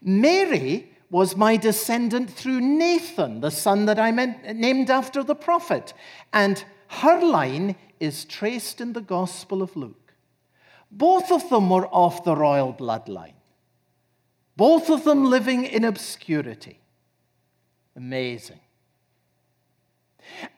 Mary 0.00 0.90
was 1.10 1.36
my 1.36 1.56
descendant 1.56 2.30
through 2.30 2.60
Nathan, 2.60 3.40
the 3.40 3.50
son 3.50 3.86
that 3.86 3.98
I 3.98 4.10
named 4.10 4.90
after 4.90 5.22
the 5.22 5.34
prophet, 5.34 5.94
and 6.32 6.64
her 6.88 7.20
line 7.20 7.76
is 8.00 8.24
traced 8.24 8.80
in 8.80 8.92
the 8.92 9.00
Gospel 9.00 9.62
of 9.62 9.76
Luke. 9.76 10.14
Both 10.90 11.30
of 11.30 11.48
them 11.50 11.70
were 11.70 11.86
of 11.88 12.22
the 12.24 12.36
royal 12.36 12.72
bloodline, 12.72 13.34
both 14.56 14.90
of 14.90 15.04
them 15.04 15.24
living 15.24 15.64
in 15.64 15.84
obscurity. 15.84 16.80
Amazing. 17.96 18.60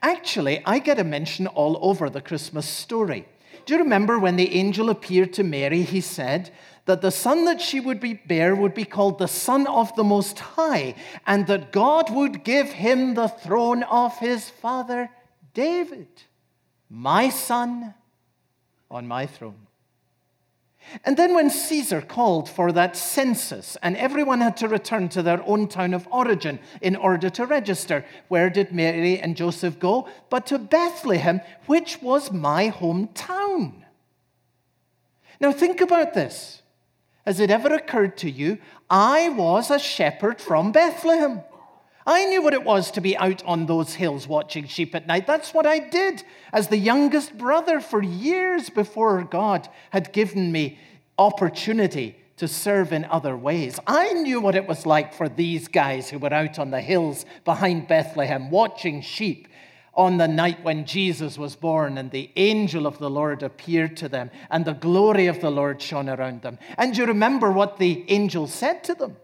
Actually, 0.02 0.62
I 0.64 0.78
get 0.78 0.98
a 0.98 1.04
mention 1.04 1.46
all 1.46 1.78
over 1.80 2.08
the 2.08 2.20
Christmas 2.20 2.68
story. 2.68 3.26
Do 3.64 3.74
you 3.74 3.80
remember 3.80 4.18
when 4.18 4.36
the 4.36 4.54
angel 4.54 4.90
appeared 4.90 5.32
to 5.34 5.42
Mary? 5.42 5.82
He 5.82 6.00
said 6.00 6.50
that 6.84 7.02
the 7.02 7.10
son 7.10 7.44
that 7.46 7.60
she 7.60 7.80
would 7.80 7.98
be 7.98 8.14
bear 8.14 8.54
would 8.54 8.74
be 8.74 8.84
called 8.84 9.18
the 9.18 9.26
Son 9.26 9.66
of 9.66 9.94
the 9.96 10.04
Most 10.04 10.38
High, 10.38 10.94
and 11.26 11.46
that 11.48 11.72
God 11.72 12.14
would 12.14 12.44
give 12.44 12.68
him 12.68 13.14
the 13.14 13.28
throne 13.28 13.82
of 13.82 14.16
his 14.18 14.48
father 14.48 15.10
David, 15.52 16.08
my 16.88 17.30
son 17.30 17.94
on 18.90 19.08
my 19.08 19.26
throne. 19.26 19.66
And 21.04 21.16
then, 21.16 21.34
when 21.34 21.50
Caesar 21.50 22.00
called 22.00 22.48
for 22.48 22.72
that 22.72 22.96
census 22.96 23.76
and 23.82 23.96
everyone 23.96 24.40
had 24.40 24.56
to 24.58 24.68
return 24.68 25.08
to 25.10 25.22
their 25.22 25.42
own 25.46 25.68
town 25.68 25.94
of 25.94 26.08
origin 26.10 26.58
in 26.80 26.96
order 26.96 27.28
to 27.30 27.46
register, 27.46 28.04
where 28.28 28.50
did 28.50 28.72
Mary 28.72 29.18
and 29.18 29.36
Joseph 29.36 29.78
go? 29.78 30.08
But 30.30 30.46
to 30.46 30.58
Bethlehem, 30.58 31.40
which 31.66 32.00
was 32.00 32.32
my 32.32 32.70
hometown. 32.70 33.82
Now, 35.40 35.52
think 35.52 35.80
about 35.80 36.14
this. 36.14 36.62
Has 37.26 37.40
it 37.40 37.50
ever 37.50 37.74
occurred 37.74 38.16
to 38.18 38.30
you? 38.30 38.58
I 38.88 39.28
was 39.30 39.70
a 39.70 39.78
shepherd 39.78 40.40
from 40.40 40.72
Bethlehem. 40.72 41.42
I 42.06 42.24
knew 42.26 42.40
what 42.40 42.54
it 42.54 42.62
was 42.62 42.92
to 42.92 43.00
be 43.00 43.16
out 43.16 43.44
on 43.44 43.66
those 43.66 43.94
hills 43.94 44.28
watching 44.28 44.68
sheep 44.68 44.94
at 44.94 45.08
night. 45.08 45.26
That's 45.26 45.52
what 45.52 45.66
I 45.66 45.80
did 45.80 46.22
as 46.52 46.68
the 46.68 46.76
youngest 46.76 47.36
brother 47.36 47.80
for 47.80 48.02
years 48.02 48.70
before 48.70 49.24
God 49.24 49.68
had 49.90 50.12
given 50.12 50.52
me 50.52 50.78
opportunity 51.18 52.16
to 52.36 52.46
serve 52.46 52.92
in 52.92 53.04
other 53.06 53.36
ways. 53.36 53.80
I 53.86 54.12
knew 54.12 54.40
what 54.40 54.54
it 54.54 54.68
was 54.68 54.86
like 54.86 55.14
for 55.14 55.28
these 55.28 55.66
guys 55.66 56.10
who 56.10 56.18
were 56.18 56.32
out 56.32 56.58
on 56.58 56.70
the 56.70 56.80
hills 56.80 57.24
behind 57.44 57.88
Bethlehem 57.88 58.50
watching 58.50 59.00
sheep 59.00 59.48
on 59.94 60.18
the 60.18 60.28
night 60.28 60.62
when 60.62 60.84
Jesus 60.84 61.38
was 61.38 61.56
born 61.56 61.98
and 61.98 62.10
the 62.10 62.30
angel 62.36 62.86
of 62.86 62.98
the 62.98 63.10
Lord 63.10 63.42
appeared 63.42 63.96
to 63.96 64.08
them 64.08 64.30
and 64.50 64.64
the 64.64 64.74
glory 64.74 65.26
of 65.26 65.40
the 65.40 65.50
Lord 65.50 65.80
shone 65.80 66.08
around 66.08 66.42
them. 66.42 66.58
And 66.76 66.96
you 66.96 67.06
remember 67.06 67.50
what 67.50 67.78
the 67.78 68.04
angel 68.08 68.46
said 68.46 68.84
to 68.84 68.94
them? 68.94 69.16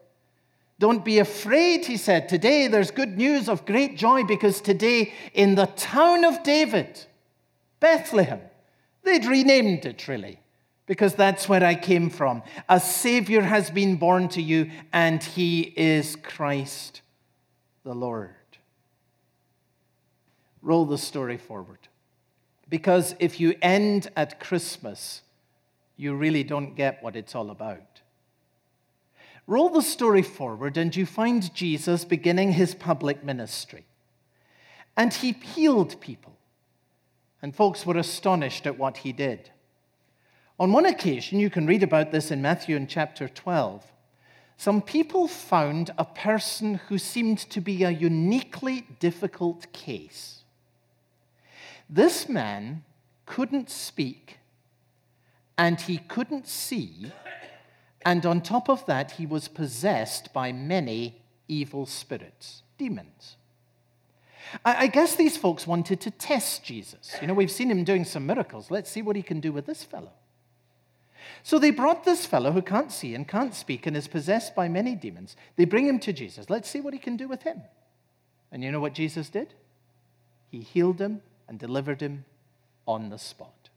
Don't 0.82 1.04
be 1.04 1.20
afraid, 1.20 1.86
he 1.86 1.96
said. 1.96 2.28
Today 2.28 2.66
there's 2.66 2.90
good 2.90 3.16
news 3.16 3.48
of 3.48 3.64
great 3.64 3.96
joy 3.96 4.24
because 4.24 4.60
today 4.60 5.12
in 5.32 5.54
the 5.54 5.66
town 5.66 6.24
of 6.24 6.42
David, 6.42 7.06
Bethlehem, 7.78 8.40
they'd 9.04 9.24
renamed 9.24 9.86
it 9.86 10.08
really 10.08 10.40
because 10.86 11.14
that's 11.14 11.48
where 11.48 11.62
I 11.62 11.76
came 11.76 12.10
from. 12.10 12.42
A 12.68 12.80
Savior 12.80 13.42
has 13.42 13.70
been 13.70 13.94
born 13.94 14.28
to 14.30 14.42
you, 14.42 14.72
and 14.92 15.22
he 15.22 15.72
is 15.76 16.16
Christ 16.16 17.02
the 17.84 17.94
Lord. 17.94 18.34
Roll 20.62 20.84
the 20.84 20.98
story 20.98 21.36
forward. 21.36 21.86
Because 22.68 23.14
if 23.20 23.38
you 23.38 23.54
end 23.62 24.10
at 24.16 24.40
Christmas, 24.40 25.22
you 25.96 26.16
really 26.16 26.42
don't 26.42 26.74
get 26.74 27.00
what 27.04 27.14
it's 27.14 27.36
all 27.36 27.50
about. 27.50 27.91
Roll 29.46 29.68
the 29.68 29.82
story 29.82 30.22
forward, 30.22 30.76
and 30.76 30.94
you 30.94 31.04
find 31.04 31.52
Jesus 31.54 32.04
beginning 32.04 32.52
his 32.52 32.74
public 32.74 33.24
ministry. 33.24 33.84
And 34.96 35.12
he 35.12 35.32
healed 35.32 36.00
people. 36.00 36.36
And 37.40 37.54
folks 37.54 37.84
were 37.84 37.96
astonished 37.96 38.66
at 38.66 38.78
what 38.78 38.98
he 38.98 39.12
did. 39.12 39.50
On 40.60 40.72
one 40.72 40.86
occasion, 40.86 41.40
you 41.40 41.50
can 41.50 41.66
read 41.66 41.82
about 41.82 42.12
this 42.12 42.30
in 42.30 42.40
Matthew 42.40 42.76
in 42.76 42.86
chapter 42.86 43.28
12, 43.28 43.84
some 44.56 44.80
people 44.80 45.26
found 45.26 45.90
a 45.98 46.04
person 46.04 46.74
who 46.86 46.96
seemed 46.98 47.38
to 47.38 47.60
be 47.60 47.82
a 47.82 47.90
uniquely 47.90 48.86
difficult 49.00 49.72
case. 49.72 50.44
This 51.90 52.28
man 52.28 52.84
couldn't 53.26 53.70
speak 53.70 54.38
and 55.58 55.80
he 55.80 55.98
couldn't 55.98 56.46
see 56.46 57.10
and 58.04 58.24
on 58.26 58.40
top 58.40 58.68
of 58.68 58.84
that, 58.86 59.12
he 59.12 59.26
was 59.26 59.48
possessed 59.48 60.32
by 60.32 60.52
many 60.52 61.22
evil 61.48 61.86
spirits, 61.86 62.62
demons. 62.78 63.36
I 64.64 64.86
guess 64.86 65.14
these 65.14 65.36
folks 65.36 65.66
wanted 65.66 66.00
to 66.02 66.10
test 66.10 66.62
Jesus. 66.62 67.16
You 67.20 67.26
know, 67.26 67.34
we've 67.34 67.50
seen 67.50 67.70
him 67.70 67.84
doing 67.84 68.04
some 68.04 68.26
miracles. 68.26 68.70
Let's 68.70 68.90
see 68.90 69.00
what 69.00 69.16
he 69.16 69.22
can 69.22 69.40
do 69.40 69.50
with 69.50 69.64
this 69.64 69.82
fellow. 69.82 70.12
So 71.42 71.58
they 71.58 71.70
brought 71.70 72.04
this 72.04 72.26
fellow 72.26 72.52
who 72.52 72.60
can't 72.60 72.92
see 72.92 73.14
and 73.14 73.26
can't 73.26 73.54
speak 73.54 73.86
and 73.86 73.96
is 73.96 74.08
possessed 74.08 74.54
by 74.54 74.68
many 74.68 74.94
demons. 74.94 75.36
They 75.56 75.64
bring 75.64 75.86
him 75.86 75.98
to 76.00 76.12
Jesus. 76.12 76.50
Let's 76.50 76.68
see 76.68 76.80
what 76.80 76.92
he 76.92 76.98
can 76.98 77.16
do 77.16 77.28
with 77.28 77.42
him. 77.42 77.62
And 78.50 78.62
you 78.62 78.70
know 78.70 78.80
what 78.80 78.94
Jesus 78.94 79.30
did? 79.30 79.54
He 80.50 80.60
healed 80.60 81.00
him 81.00 81.22
and 81.48 81.58
delivered 81.58 82.02
him 82.02 82.24
on 82.86 83.08
the 83.08 83.18
spot. 83.18 83.70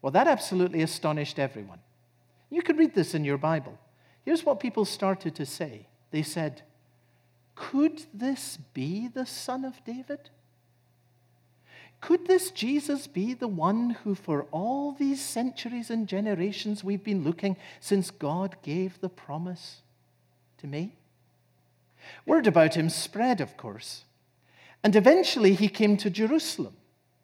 Well, 0.00 0.12
that 0.12 0.26
absolutely 0.26 0.82
astonished 0.82 1.38
everyone. 1.38 1.80
You 2.50 2.62
could 2.62 2.78
read 2.78 2.94
this 2.94 3.14
in 3.14 3.24
your 3.24 3.38
Bible. 3.38 3.78
Here's 4.24 4.44
what 4.44 4.60
people 4.60 4.84
started 4.84 5.34
to 5.36 5.46
say 5.46 5.86
they 6.10 6.22
said, 6.22 6.62
Could 7.54 8.04
this 8.12 8.58
be 8.74 9.08
the 9.08 9.26
Son 9.26 9.64
of 9.64 9.82
David? 9.84 10.30
Could 12.00 12.26
this 12.26 12.50
Jesus 12.50 13.06
be 13.06 13.34
the 13.34 13.48
one 13.48 13.90
who, 14.04 14.14
for 14.14 14.46
all 14.52 14.92
these 14.92 15.24
centuries 15.24 15.90
and 15.90 16.06
generations 16.06 16.84
we've 16.84 17.02
been 17.02 17.24
looking 17.24 17.56
since 17.80 18.10
God 18.10 18.56
gave 18.62 19.00
the 19.00 19.08
promise 19.08 19.82
to 20.58 20.66
me? 20.66 20.96
Word 22.26 22.46
about 22.46 22.76
him 22.76 22.90
spread, 22.90 23.40
of 23.40 23.56
course. 23.56 24.04
And 24.84 24.94
eventually 24.94 25.54
he 25.54 25.68
came 25.68 25.96
to 25.96 26.10
Jerusalem. 26.10 26.76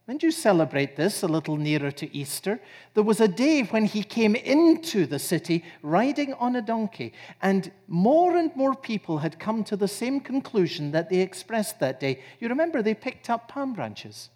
And 0.08 0.20
you 0.20 0.32
celebrate 0.32 0.96
this 0.96 1.22
a 1.22 1.28
little 1.28 1.56
nearer 1.56 1.92
to 1.92 2.16
Easter. 2.16 2.60
There 2.94 3.04
was 3.04 3.20
a 3.20 3.28
day 3.28 3.62
when 3.62 3.84
he 3.84 4.02
came 4.02 4.34
into 4.34 5.06
the 5.06 5.20
city 5.20 5.64
riding 5.80 6.34
on 6.34 6.56
a 6.56 6.62
donkey, 6.62 7.12
and 7.40 7.70
more 7.86 8.36
and 8.36 8.54
more 8.56 8.74
people 8.74 9.18
had 9.18 9.38
come 9.38 9.62
to 9.64 9.76
the 9.76 9.86
same 9.86 10.18
conclusion 10.18 10.90
that 10.90 11.08
they 11.08 11.20
expressed 11.20 11.78
that 11.80 12.00
day. 12.00 12.20
You 12.40 12.48
remember 12.48 12.82
they 12.82 12.94
picked 12.94 13.30
up 13.30 13.46
palm 13.46 13.74
branches 13.74 14.30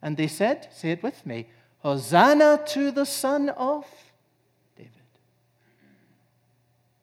and 0.00 0.16
they 0.16 0.28
said, 0.28 0.68
Say 0.72 0.92
it 0.92 1.02
with 1.02 1.26
me, 1.26 1.48
Hosanna 1.78 2.60
to 2.68 2.92
the 2.92 3.04
Son 3.04 3.48
of 3.50 3.84
David. 4.76 4.92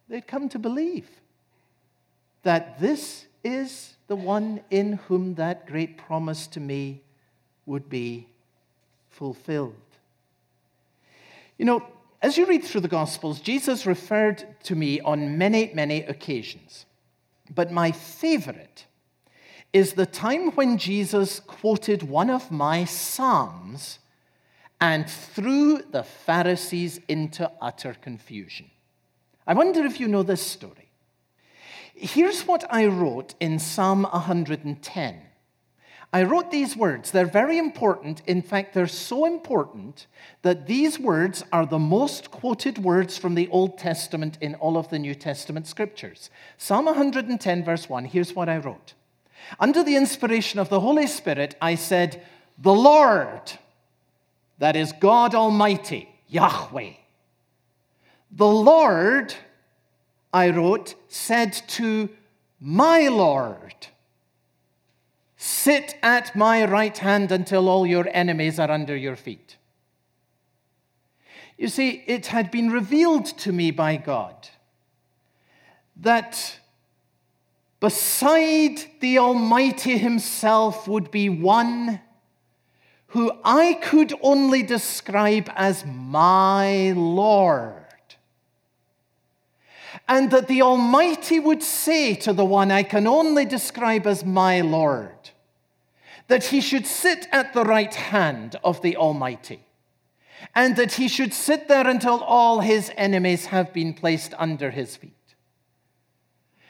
They'd 0.08 0.28
come 0.28 0.48
to 0.50 0.60
believe 0.60 1.10
that 2.44 2.80
this 2.80 3.26
is 3.44 3.96
the 4.08 4.16
one 4.16 4.62
in 4.70 4.94
whom 4.94 5.36
that 5.36 5.68
great 5.68 5.98
promise 5.98 6.48
to 6.48 6.62
me 6.62 7.04
would 7.70 7.88
be 7.88 8.28
fulfilled. 9.10 9.76
You 11.58 11.66
know, 11.66 11.84
as 12.22 12.38
you 12.38 12.46
read 12.46 12.64
through 12.64 12.82
the 12.82 12.88
Gospels, 12.88 13.40
Jesus 13.40 13.86
referred 13.86 14.44
to 14.64 14.76
me 14.76 15.00
on 15.02 15.38
many, 15.38 15.72
many 15.74 16.02
occasions. 16.02 16.86
But 17.54 17.72
my 17.72 17.92
favorite 17.92 18.86
is 19.72 19.94
the 19.94 20.06
time 20.06 20.52
when 20.52 20.78
Jesus 20.78 21.40
quoted 21.40 22.04
one 22.04 22.30
of 22.30 22.52
my 22.52 22.86
Psalms 22.86 24.00
and 24.82 25.10
threw 25.10 25.82
the 25.92 26.04
Pharisees 26.04 27.00
into 27.08 27.52
utter 27.62 27.94
confusion. 27.94 28.72
I 29.46 29.54
wonder 29.54 29.86
if 29.86 30.00
you 30.00 30.08
know 30.08 30.24
this 30.24 30.42
story. 30.42 30.90
Here's 31.94 32.44
what 32.48 32.66
I 32.74 32.88
wrote 32.88 33.36
in 33.40 33.60
Psalm 33.60 34.04
110. 34.04 35.22
I 36.12 36.24
wrote 36.24 36.50
these 36.50 36.76
words. 36.76 37.12
They're 37.12 37.26
very 37.26 37.60
important. 37.60 38.24
In 38.26 38.42
fact, 38.42 38.74
they're 38.74 38.88
so 38.88 39.26
important 39.26 40.08
that 40.42 40.66
these 40.66 40.98
words 40.98 41.44
are 41.52 41.68
the 41.68 41.78
most 41.78 42.32
quoted 42.32 42.80
words 42.80 43.16
from 43.18 43.36
the 43.36 43.48
Old 43.50 43.78
Testament 43.78 44.38
in 44.42 44.56
all 44.56 44.76
of 44.76 44.90
the 44.90 44.98
New 44.98 45.14
Testament 45.14 45.68
scriptures. 45.68 46.32
Psalm 46.58 46.86
110, 46.86 47.64
verse 47.64 47.88
1, 47.88 48.06
here's 48.06 48.34
what 48.34 48.50
I 48.50 48.58
wrote. 48.58 48.94
Under 49.60 49.84
the 49.84 49.96
inspiration 49.96 50.60
of 50.60 50.70
the 50.70 50.80
Holy 50.80 51.06
Spirit, 51.06 51.56
I 51.62 51.76
said, 51.76 52.24
The 52.58 52.74
Lord, 52.74 53.54
that 54.58 54.76
is 54.76 54.94
God 54.94 55.36
Almighty, 55.36 56.10
Yahweh. 56.28 56.94
The 58.32 58.48
Lord, 58.48 59.34
I 60.34 60.50
wrote, 60.50 60.96
said 61.08 61.54
to 61.70 62.10
my 62.60 63.08
Lord, 63.08 63.88
Sit 65.42 65.96
at 66.04 66.36
my 66.36 66.66
right 66.66 66.98
hand 66.98 67.32
until 67.32 67.70
all 67.70 67.88
your 67.88 68.10
enemies 68.12 68.60
are 68.60 68.70
under 68.70 68.94
your 68.94 69.16
feet. 69.16 69.56
You 71.58 71.70
see, 71.70 72.04
it 72.08 72.26
had 72.26 72.52
been 72.52 72.70
revealed 72.70 73.26
to 73.38 73.54
me 73.54 73.72
by 73.72 73.96
God 73.96 74.50
that 75.96 76.60
beside 77.80 78.82
the 79.00 79.20
Almighty 79.20 79.98
Himself 79.98 80.90
would 80.90 81.10
be 81.10 81.30
one 81.30 82.02
who 83.08 83.32
I 83.46 83.76
could 83.76 84.14
only 84.22 84.62
describe 84.62 85.50
as 85.56 85.86
my 85.86 86.92
Lord. 86.92 87.79
And 90.10 90.32
that 90.32 90.48
the 90.48 90.64
Almighty 90.64 91.40
would 91.40 91.64
say 91.64 92.16
to 92.16 92.34
the 92.34 92.44
one 92.44 92.72
I 92.72 92.82
can 92.82 93.06
only 93.06 93.46
describe 93.46 94.08
as 94.08 94.26
my 94.26 94.60
Lord, 94.62 95.30
that 96.28 96.46
he 96.46 96.62
should 96.62 96.88
sit 96.88 97.28
at 97.32 97.54
the 97.54 97.64
right 97.64 97.94
hand 97.94 98.56
of 98.64 98.82
the 98.82 98.98
Almighty, 98.98 99.60
and 100.56 100.76
that 100.78 100.94
he 100.94 101.08
should 101.08 101.34
sit 101.34 101.68
there 101.68 101.88
until 101.88 102.22
all 102.22 102.60
his 102.62 102.92
enemies 102.98 103.46
have 103.46 103.72
been 103.72 103.94
placed 103.94 104.34
under 104.40 104.72
his 104.72 104.96
feet. 104.96 105.14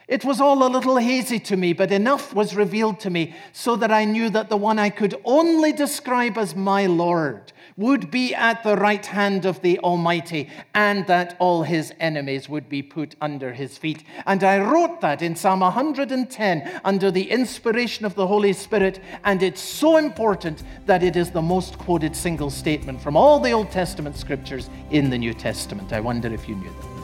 It 0.06 0.24
was 0.24 0.40
all 0.40 0.66
a 0.66 0.68
little 0.68 0.98
hazy 0.98 1.38
to 1.38 1.56
me, 1.56 1.72
but 1.72 1.92
enough 1.92 2.34
was 2.34 2.54
revealed 2.54 3.00
to 3.00 3.10
me 3.10 3.34
so 3.52 3.74
that 3.76 3.92
I 3.92 4.04
knew 4.04 4.28
that 4.30 4.50
the 4.50 4.56
one 4.56 4.78
I 4.78 4.90
could 4.90 5.14
only 5.24 5.72
describe 5.72 6.36
as 6.36 6.54
my 6.54 6.86
Lord 6.86 7.52
would 7.80 8.10
be 8.10 8.34
at 8.34 8.62
the 8.62 8.76
right 8.76 9.06
hand 9.06 9.46
of 9.46 9.60
the 9.62 9.78
Almighty, 9.78 10.48
and 10.74 11.06
that 11.06 11.34
all 11.38 11.62
his 11.62 11.94
enemies 11.98 12.46
would 12.46 12.68
be 12.68 12.82
put 12.82 13.16
under 13.22 13.54
his 13.54 13.78
feet. 13.78 14.04
And 14.26 14.44
I 14.44 14.58
wrote 14.58 15.00
that 15.00 15.22
in 15.22 15.34
Psalm 15.34 15.60
110 15.60 16.80
under 16.84 17.10
the 17.10 17.30
inspiration 17.30 18.04
of 18.04 18.14
the 18.14 18.26
Holy 18.26 18.52
Spirit, 18.52 19.00
and 19.24 19.42
it's 19.42 19.62
so 19.62 19.96
important 19.96 20.62
that 20.84 21.02
it 21.02 21.16
is 21.16 21.30
the 21.30 21.42
most 21.42 21.78
quoted 21.78 22.14
single 22.14 22.50
statement 22.50 23.00
from 23.00 23.16
all 23.16 23.40
the 23.40 23.52
Old 23.52 23.70
Testament 23.70 24.16
scriptures 24.16 24.68
in 24.90 25.08
the 25.08 25.18
New 25.18 25.32
Testament. 25.32 25.94
I 25.94 26.00
wonder 26.00 26.32
if 26.32 26.46
you 26.46 26.56
knew 26.56 26.68
that. 26.68 26.99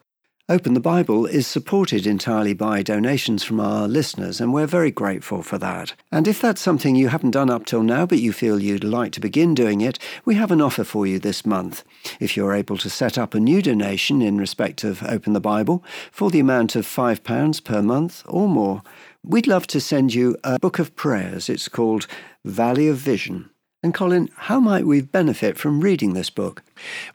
Open 0.50 0.74
the 0.74 0.80
Bible 0.80 1.26
is 1.26 1.46
supported 1.46 2.08
entirely 2.08 2.54
by 2.54 2.82
donations 2.82 3.44
from 3.44 3.60
our 3.60 3.86
listeners, 3.86 4.40
and 4.40 4.52
we're 4.52 4.66
very 4.66 4.90
grateful 4.90 5.44
for 5.44 5.58
that. 5.58 5.94
And 6.10 6.26
if 6.26 6.40
that's 6.40 6.60
something 6.60 6.96
you 6.96 7.06
haven't 7.06 7.30
done 7.30 7.50
up 7.50 7.66
till 7.66 7.84
now, 7.84 8.04
but 8.04 8.18
you 8.18 8.32
feel 8.32 8.58
you'd 8.60 8.82
like 8.82 9.12
to 9.12 9.20
begin 9.20 9.54
doing 9.54 9.80
it, 9.80 9.96
we 10.24 10.34
have 10.34 10.50
an 10.50 10.60
offer 10.60 10.82
for 10.82 11.06
you 11.06 11.20
this 11.20 11.46
month. 11.46 11.84
If 12.18 12.36
you're 12.36 12.52
able 12.52 12.78
to 12.78 12.90
set 12.90 13.16
up 13.16 13.32
a 13.32 13.38
new 13.38 13.62
donation 13.62 14.22
in 14.22 14.38
respect 14.38 14.82
of 14.82 15.04
Open 15.04 15.34
the 15.34 15.40
Bible 15.40 15.84
for 16.10 16.32
the 16.32 16.40
amount 16.40 16.74
of 16.74 16.84
£5 16.84 17.62
per 17.62 17.80
month 17.80 18.24
or 18.26 18.48
more, 18.48 18.82
we'd 19.22 19.46
love 19.46 19.68
to 19.68 19.80
send 19.80 20.14
you 20.14 20.36
a 20.42 20.58
book 20.58 20.80
of 20.80 20.96
prayers. 20.96 21.48
It's 21.48 21.68
called 21.68 22.08
Valley 22.44 22.88
of 22.88 22.96
Vision. 22.96 23.50
And 23.82 23.94
Colin, 23.94 24.28
how 24.36 24.60
might 24.60 24.86
we 24.86 25.00
benefit 25.00 25.56
from 25.56 25.80
reading 25.80 26.12
this 26.12 26.28
book? 26.28 26.62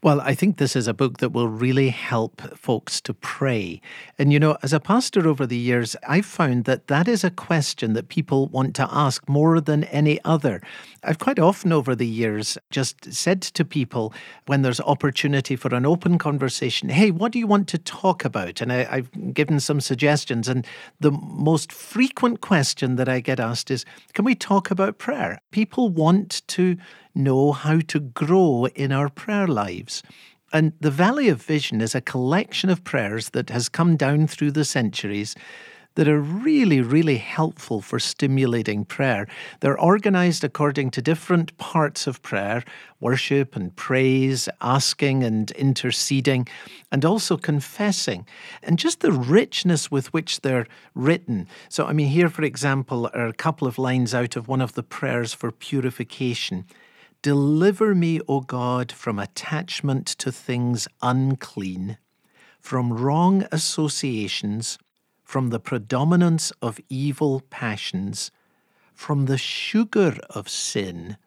Well, 0.01 0.19
I 0.21 0.34
think 0.34 0.58
this 0.58 0.75
is 0.75 0.88
a 0.88 0.95
book 0.95 1.19
that 1.19 1.30
will 1.30 1.47
really 1.47 1.89
help 1.89 2.41
folks 2.58 2.99
to 3.01 3.13
pray. 3.13 3.82
And 4.17 4.34
you 4.34 4.39
know, 4.39 4.58
as 4.63 4.73
a 4.73 4.80
pastor 4.80 5.28
over 5.28 5.45
the 5.45 5.58
years, 5.58 5.95
I've 6.08 6.25
found 6.25 6.65
that 6.65 6.88
that 6.88 7.08
is 7.08 7.23
a 7.23 7.30
question 7.30 7.93
that 7.93 8.10
people 8.10 8.47
want 8.47 8.75
to 8.78 8.88
ask 8.91 9.30
more 9.30 9.62
than 9.62 9.84
any 9.86 10.19
other. 10.23 10.60
I've 11.04 11.19
quite 11.19 11.38
often 11.38 11.71
over 11.71 11.95
the 11.95 12.08
years 12.08 12.58
just 12.71 13.13
said 13.13 13.43
to 13.43 13.63
people 13.63 14.12
when 14.47 14.63
there's 14.63 14.82
opportunity 14.82 15.56
for 15.56 15.73
an 15.75 15.86
open 15.86 16.17
conversation, 16.17 16.89
hey, 16.89 17.12
what 17.12 17.32
do 17.32 17.38
you 17.38 17.47
want 17.47 17.67
to 17.69 17.78
talk 17.78 18.25
about? 18.25 18.60
And 18.60 18.73
I, 18.73 18.84
have 18.86 19.34
given 19.36 19.60
some 19.60 19.82
suggestions. 19.82 20.47
And 20.47 20.65
the 20.99 21.12
most 21.12 21.71
frequent 21.71 22.41
question 22.41 22.95
that 22.95 23.08
I 23.08 23.19
get 23.19 23.39
asked 23.39 23.69
is, 23.69 23.86
can 24.13 24.25
we 24.25 24.34
talk 24.34 24.71
about 24.71 24.97
prayer? 24.97 25.38
People 25.51 25.89
want 25.89 26.41
to 26.55 26.77
know 27.13 27.51
how 27.51 27.79
to 27.79 27.99
grow 27.99 28.67
in 28.75 28.91
our 28.91 29.09
prayer 29.09 29.47
lives. 29.47 30.03
And 30.53 30.73
the 30.79 30.91
Valley 30.91 31.27
of 31.27 31.41
Vision 31.41 31.81
is 31.81 31.95
a 31.95 32.01
collection 32.01 32.69
of 32.69 32.83
prayers 32.83 33.29
that 33.31 33.49
has 33.49 33.67
come 33.67 33.97
down 33.97 34.27
through 34.27 34.51
the 34.51 34.65
centuries 34.65 35.35
that 35.95 36.08
are 36.08 36.19
really, 36.19 36.81
really 36.81 37.17
helpful 37.17 37.81
for 37.81 37.99
stimulating 37.99 38.86
prayer. 38.86 39.27
They're 39.62 39.79
organized 39.79 40.43
according 40.43 40.91
to 40.91 41.01
different 41.01 41.58
parts 41.58 42.05
of 42.08 42.21
prayer 42.21 42.63
worship 43.01 43.55
and 43.55 43.75
praise, 43.75 44.49
asking 44.62 45.23
and 45.23 45.51
interceding, 45.51 46.47
and 46.91 47.05
also 47.05 47.38
confessing. 47.38 48.25
And 48.63 48.79
just 48.79 49.01
the 49.01 49.12
richness 49.12 49.91
with 49.91 50.12
which 50.13 50.41
they're 50.41 50.65
written. 50.95 51.47
So, 51.69 51.86
I 51.86 51.93
mean, 51.93 52.08
here, 52.08 52.29
for 52.29 52.43
example, 52.43 53.10
are 53.13 53.27
a 53.27 53.34
couple 53.34 53.67
of 53.67 53.77
lines 53.77 54.13
out 54.15 54.36
of 54.36 54.47
one 54.47 54.62
of 54.62 54.73
the 54.73 54.84
prayers 54.84 55.34
for 55.34 55.51
purification. 55.51 56.65
Deliver 57.21 57.93
me, 57.93 58.21
O 58.27 58.41
God, 58.41 58.91
from 58.91 59.19
attachment 59.19 60.08
to 60.08 60.31
things 60.31 60.88
unclean, 61.01 61.97
from 62.60 62.93
wrong 62.93 63.45
associations, 63.51 64.77
from 65.25 65.49
the 65.49 65.59
predominance 65.59 66.51
of 66.61 66.79
evil 66.88 67.41
passions, 67.49 68.31
from 68.93 69.25
the 69.25 69.38
sugar 69.38 70.15
of 70.29 70.47
sin, 70.47 71.17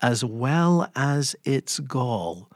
as 0.00 0.24
well 0.24 0.90
as 0.96 1.36
its 1.44 1.80
gall. 1.80 2.47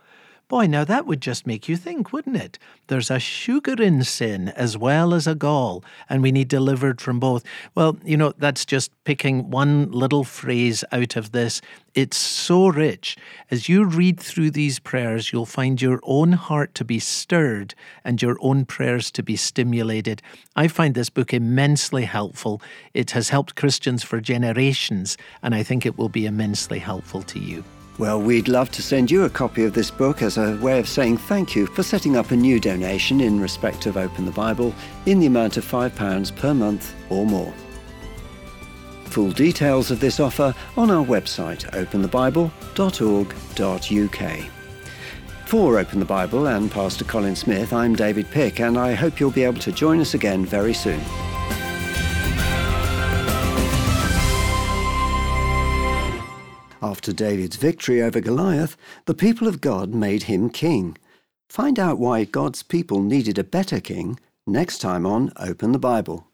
Boy, 0.52 0.66
now 0.66 0.84
that 0.84 1.06
would 1.06 1.22
just 1.22 1.46
make 1.46 1.66
you 1.66 1.78
think, 1.78 2.12
wouldn't 2.12 2.36
it? 2.36 2.58
There's 2.88 3.10
a 3.10 3.18
sugar 3.18 3.82
in 3.82 4.04
sin 4.04 4.48
as 4.50 4.76
well 4.76 5.14
as 5.14 5.26
a 5.26 5.34
gall, 5.34 5.82
and 6.10 6.22
we 6.22 6.30
need 6.30 6.48
delivered 6.48 7.00
from 7.00 7.18
both. 7.18 7.42
Well, 7.74 7.96
you 8.04 8.18
know, 8.18 8.34
that's 8.36 8.66
just 8.66 8.90
picking 9.04 9.48
one 9.48 9.90
little 9.90 10.24
phrase 10.24 10.84
out 10.92 11.16
of 11.16 11.32
this. 11.32 11.62
It's 11.94 12.18
so 12.18 12.68
rich. 12.68 13.16
As 13.50 13.70
you 13.70 13.86
read 13.86 14.20
through 14.20 14.50
these 14.50 14.78
prayers, 14.78 15.32
you'll 15.32 15.46
find 15.46 15.80
your 15.80 16.00
own 16.02 16.32
heart 16.32 16.74
to 16.74 16.84
be 16.84 16.98
stirred 16.98 17.74
and 18.04 18.20
your 18.20 18.36
own 18.42 18.66
prayers 18.66 19.10
to 19.12 19.22
be 19.22 19.36
stimulated. 19.36 20.20
I 20.54 20.68
find 20.68 20.94
this 20.94 21.08
book 21.08 21.32
immensely 21.32 22.04
helpful. 22.04 22.60
It 22.92 23.12
has 23.12 23.30
helped 23.30 23.56
Christians 23.56 24.04
for 24.04 24.20
generations, 24.20 25.16
and 25.42 25.54
I 25.54 25.62
think 25.62 25.86
it 25.86 25.96
will 25.96 26.10
be 26.10 26.26
immensely 26.26 26.78
helpful 26.78 27.22
to 27.22 27.38
you. 27.38 27.64
Well, 27.98 28.22
we'd 28.22 28.48
love 28.48 28.70
to 28.72 28.83
send 28.83 29.11
you 29.11 29.24
a 29.24 29.31
copy 29.31 29.64
of 29.64 29.74
this 29.74 29.90
book 29.90 30.22
as 30.22 30.38
a 30.38 30.57
way 30.57 30.78
of 30.78 30.88
saying 30.88 31.18
thank 31.18 31.55
you 31.55 31.66
for 31.66 31.83
setting 31.83 32.16
up 32.16 32.31
a 32.31 32.37
new 32.37 32.59
donation 32.59 33.20
in 33.20 33.38
respect 33.38 33.85
of 33.85 33.98
Open 33.98 34.24
the 34.24 34.31
Bible 34.31 34.74
in 35.05 35.20
the 35.20 35.26
amount 35.26 35.59
of 35.59 35.64
£5 35.64 36.37
per 36.37 36.55
month 36.55 36.94
or 37.11 37.26
more. 37.26 37.52
Full 39.05 39.33
details 39.33 39.90
of 39.90 40.00
this 40.00 40.20
offer 40.20 40.55
on 40.74 40.90
our 40.90 41.05
website 41.05 41.70
openthebible.org.uk. 41.72 44.50
For 45.46 45.78
Open 45.78 45.98
the 45.98 46.07
Bible 46.07 46.46
and 46.46 46.70
Pastor 46.70 47.05
Colin 47.05 47.37
Smith, 47.37 47.74
I'm 47.74 47.94
David 47.94 48.31
Pick, 48.31 48.59
and 48.59 48.78
I 48.78 48.94
hope 48.94 49.20
you'll 49.20 49.31
be 49.31 49.44
able 49.44 49.61
to 49.61 49.70
join 49.70 50.00
us 50.00 50.14
again 50.14 50.46
very 50.46 50.72
soon. 50.72 51.02
After 56.82 57.12
David's 57.12 57.54
victory 57.54 58.02
over 58.02 58.20
Goliath, 58.20 58.76
the 59.06 59.14
people 59.14 59.46
of 59.46 59.60
God 59.60 59.94
made 59.94 60.24
him 60.24 60.50
king. 60.50 60.98
Find 61.48 61.78
out 61.78 62.00
why 62.00 62.24
God's 62.24 62.64
people 62.64 63.00
needed 63.02 63.38
a 63.38 63.44
better 63.44 63.78
king 63.78 64.18
next 64.48 64.78
time 64.78 65.06
on 65.06 65.32
Open 65.36 65.70
the 65.70 65.78
Bible. 65.78 66.26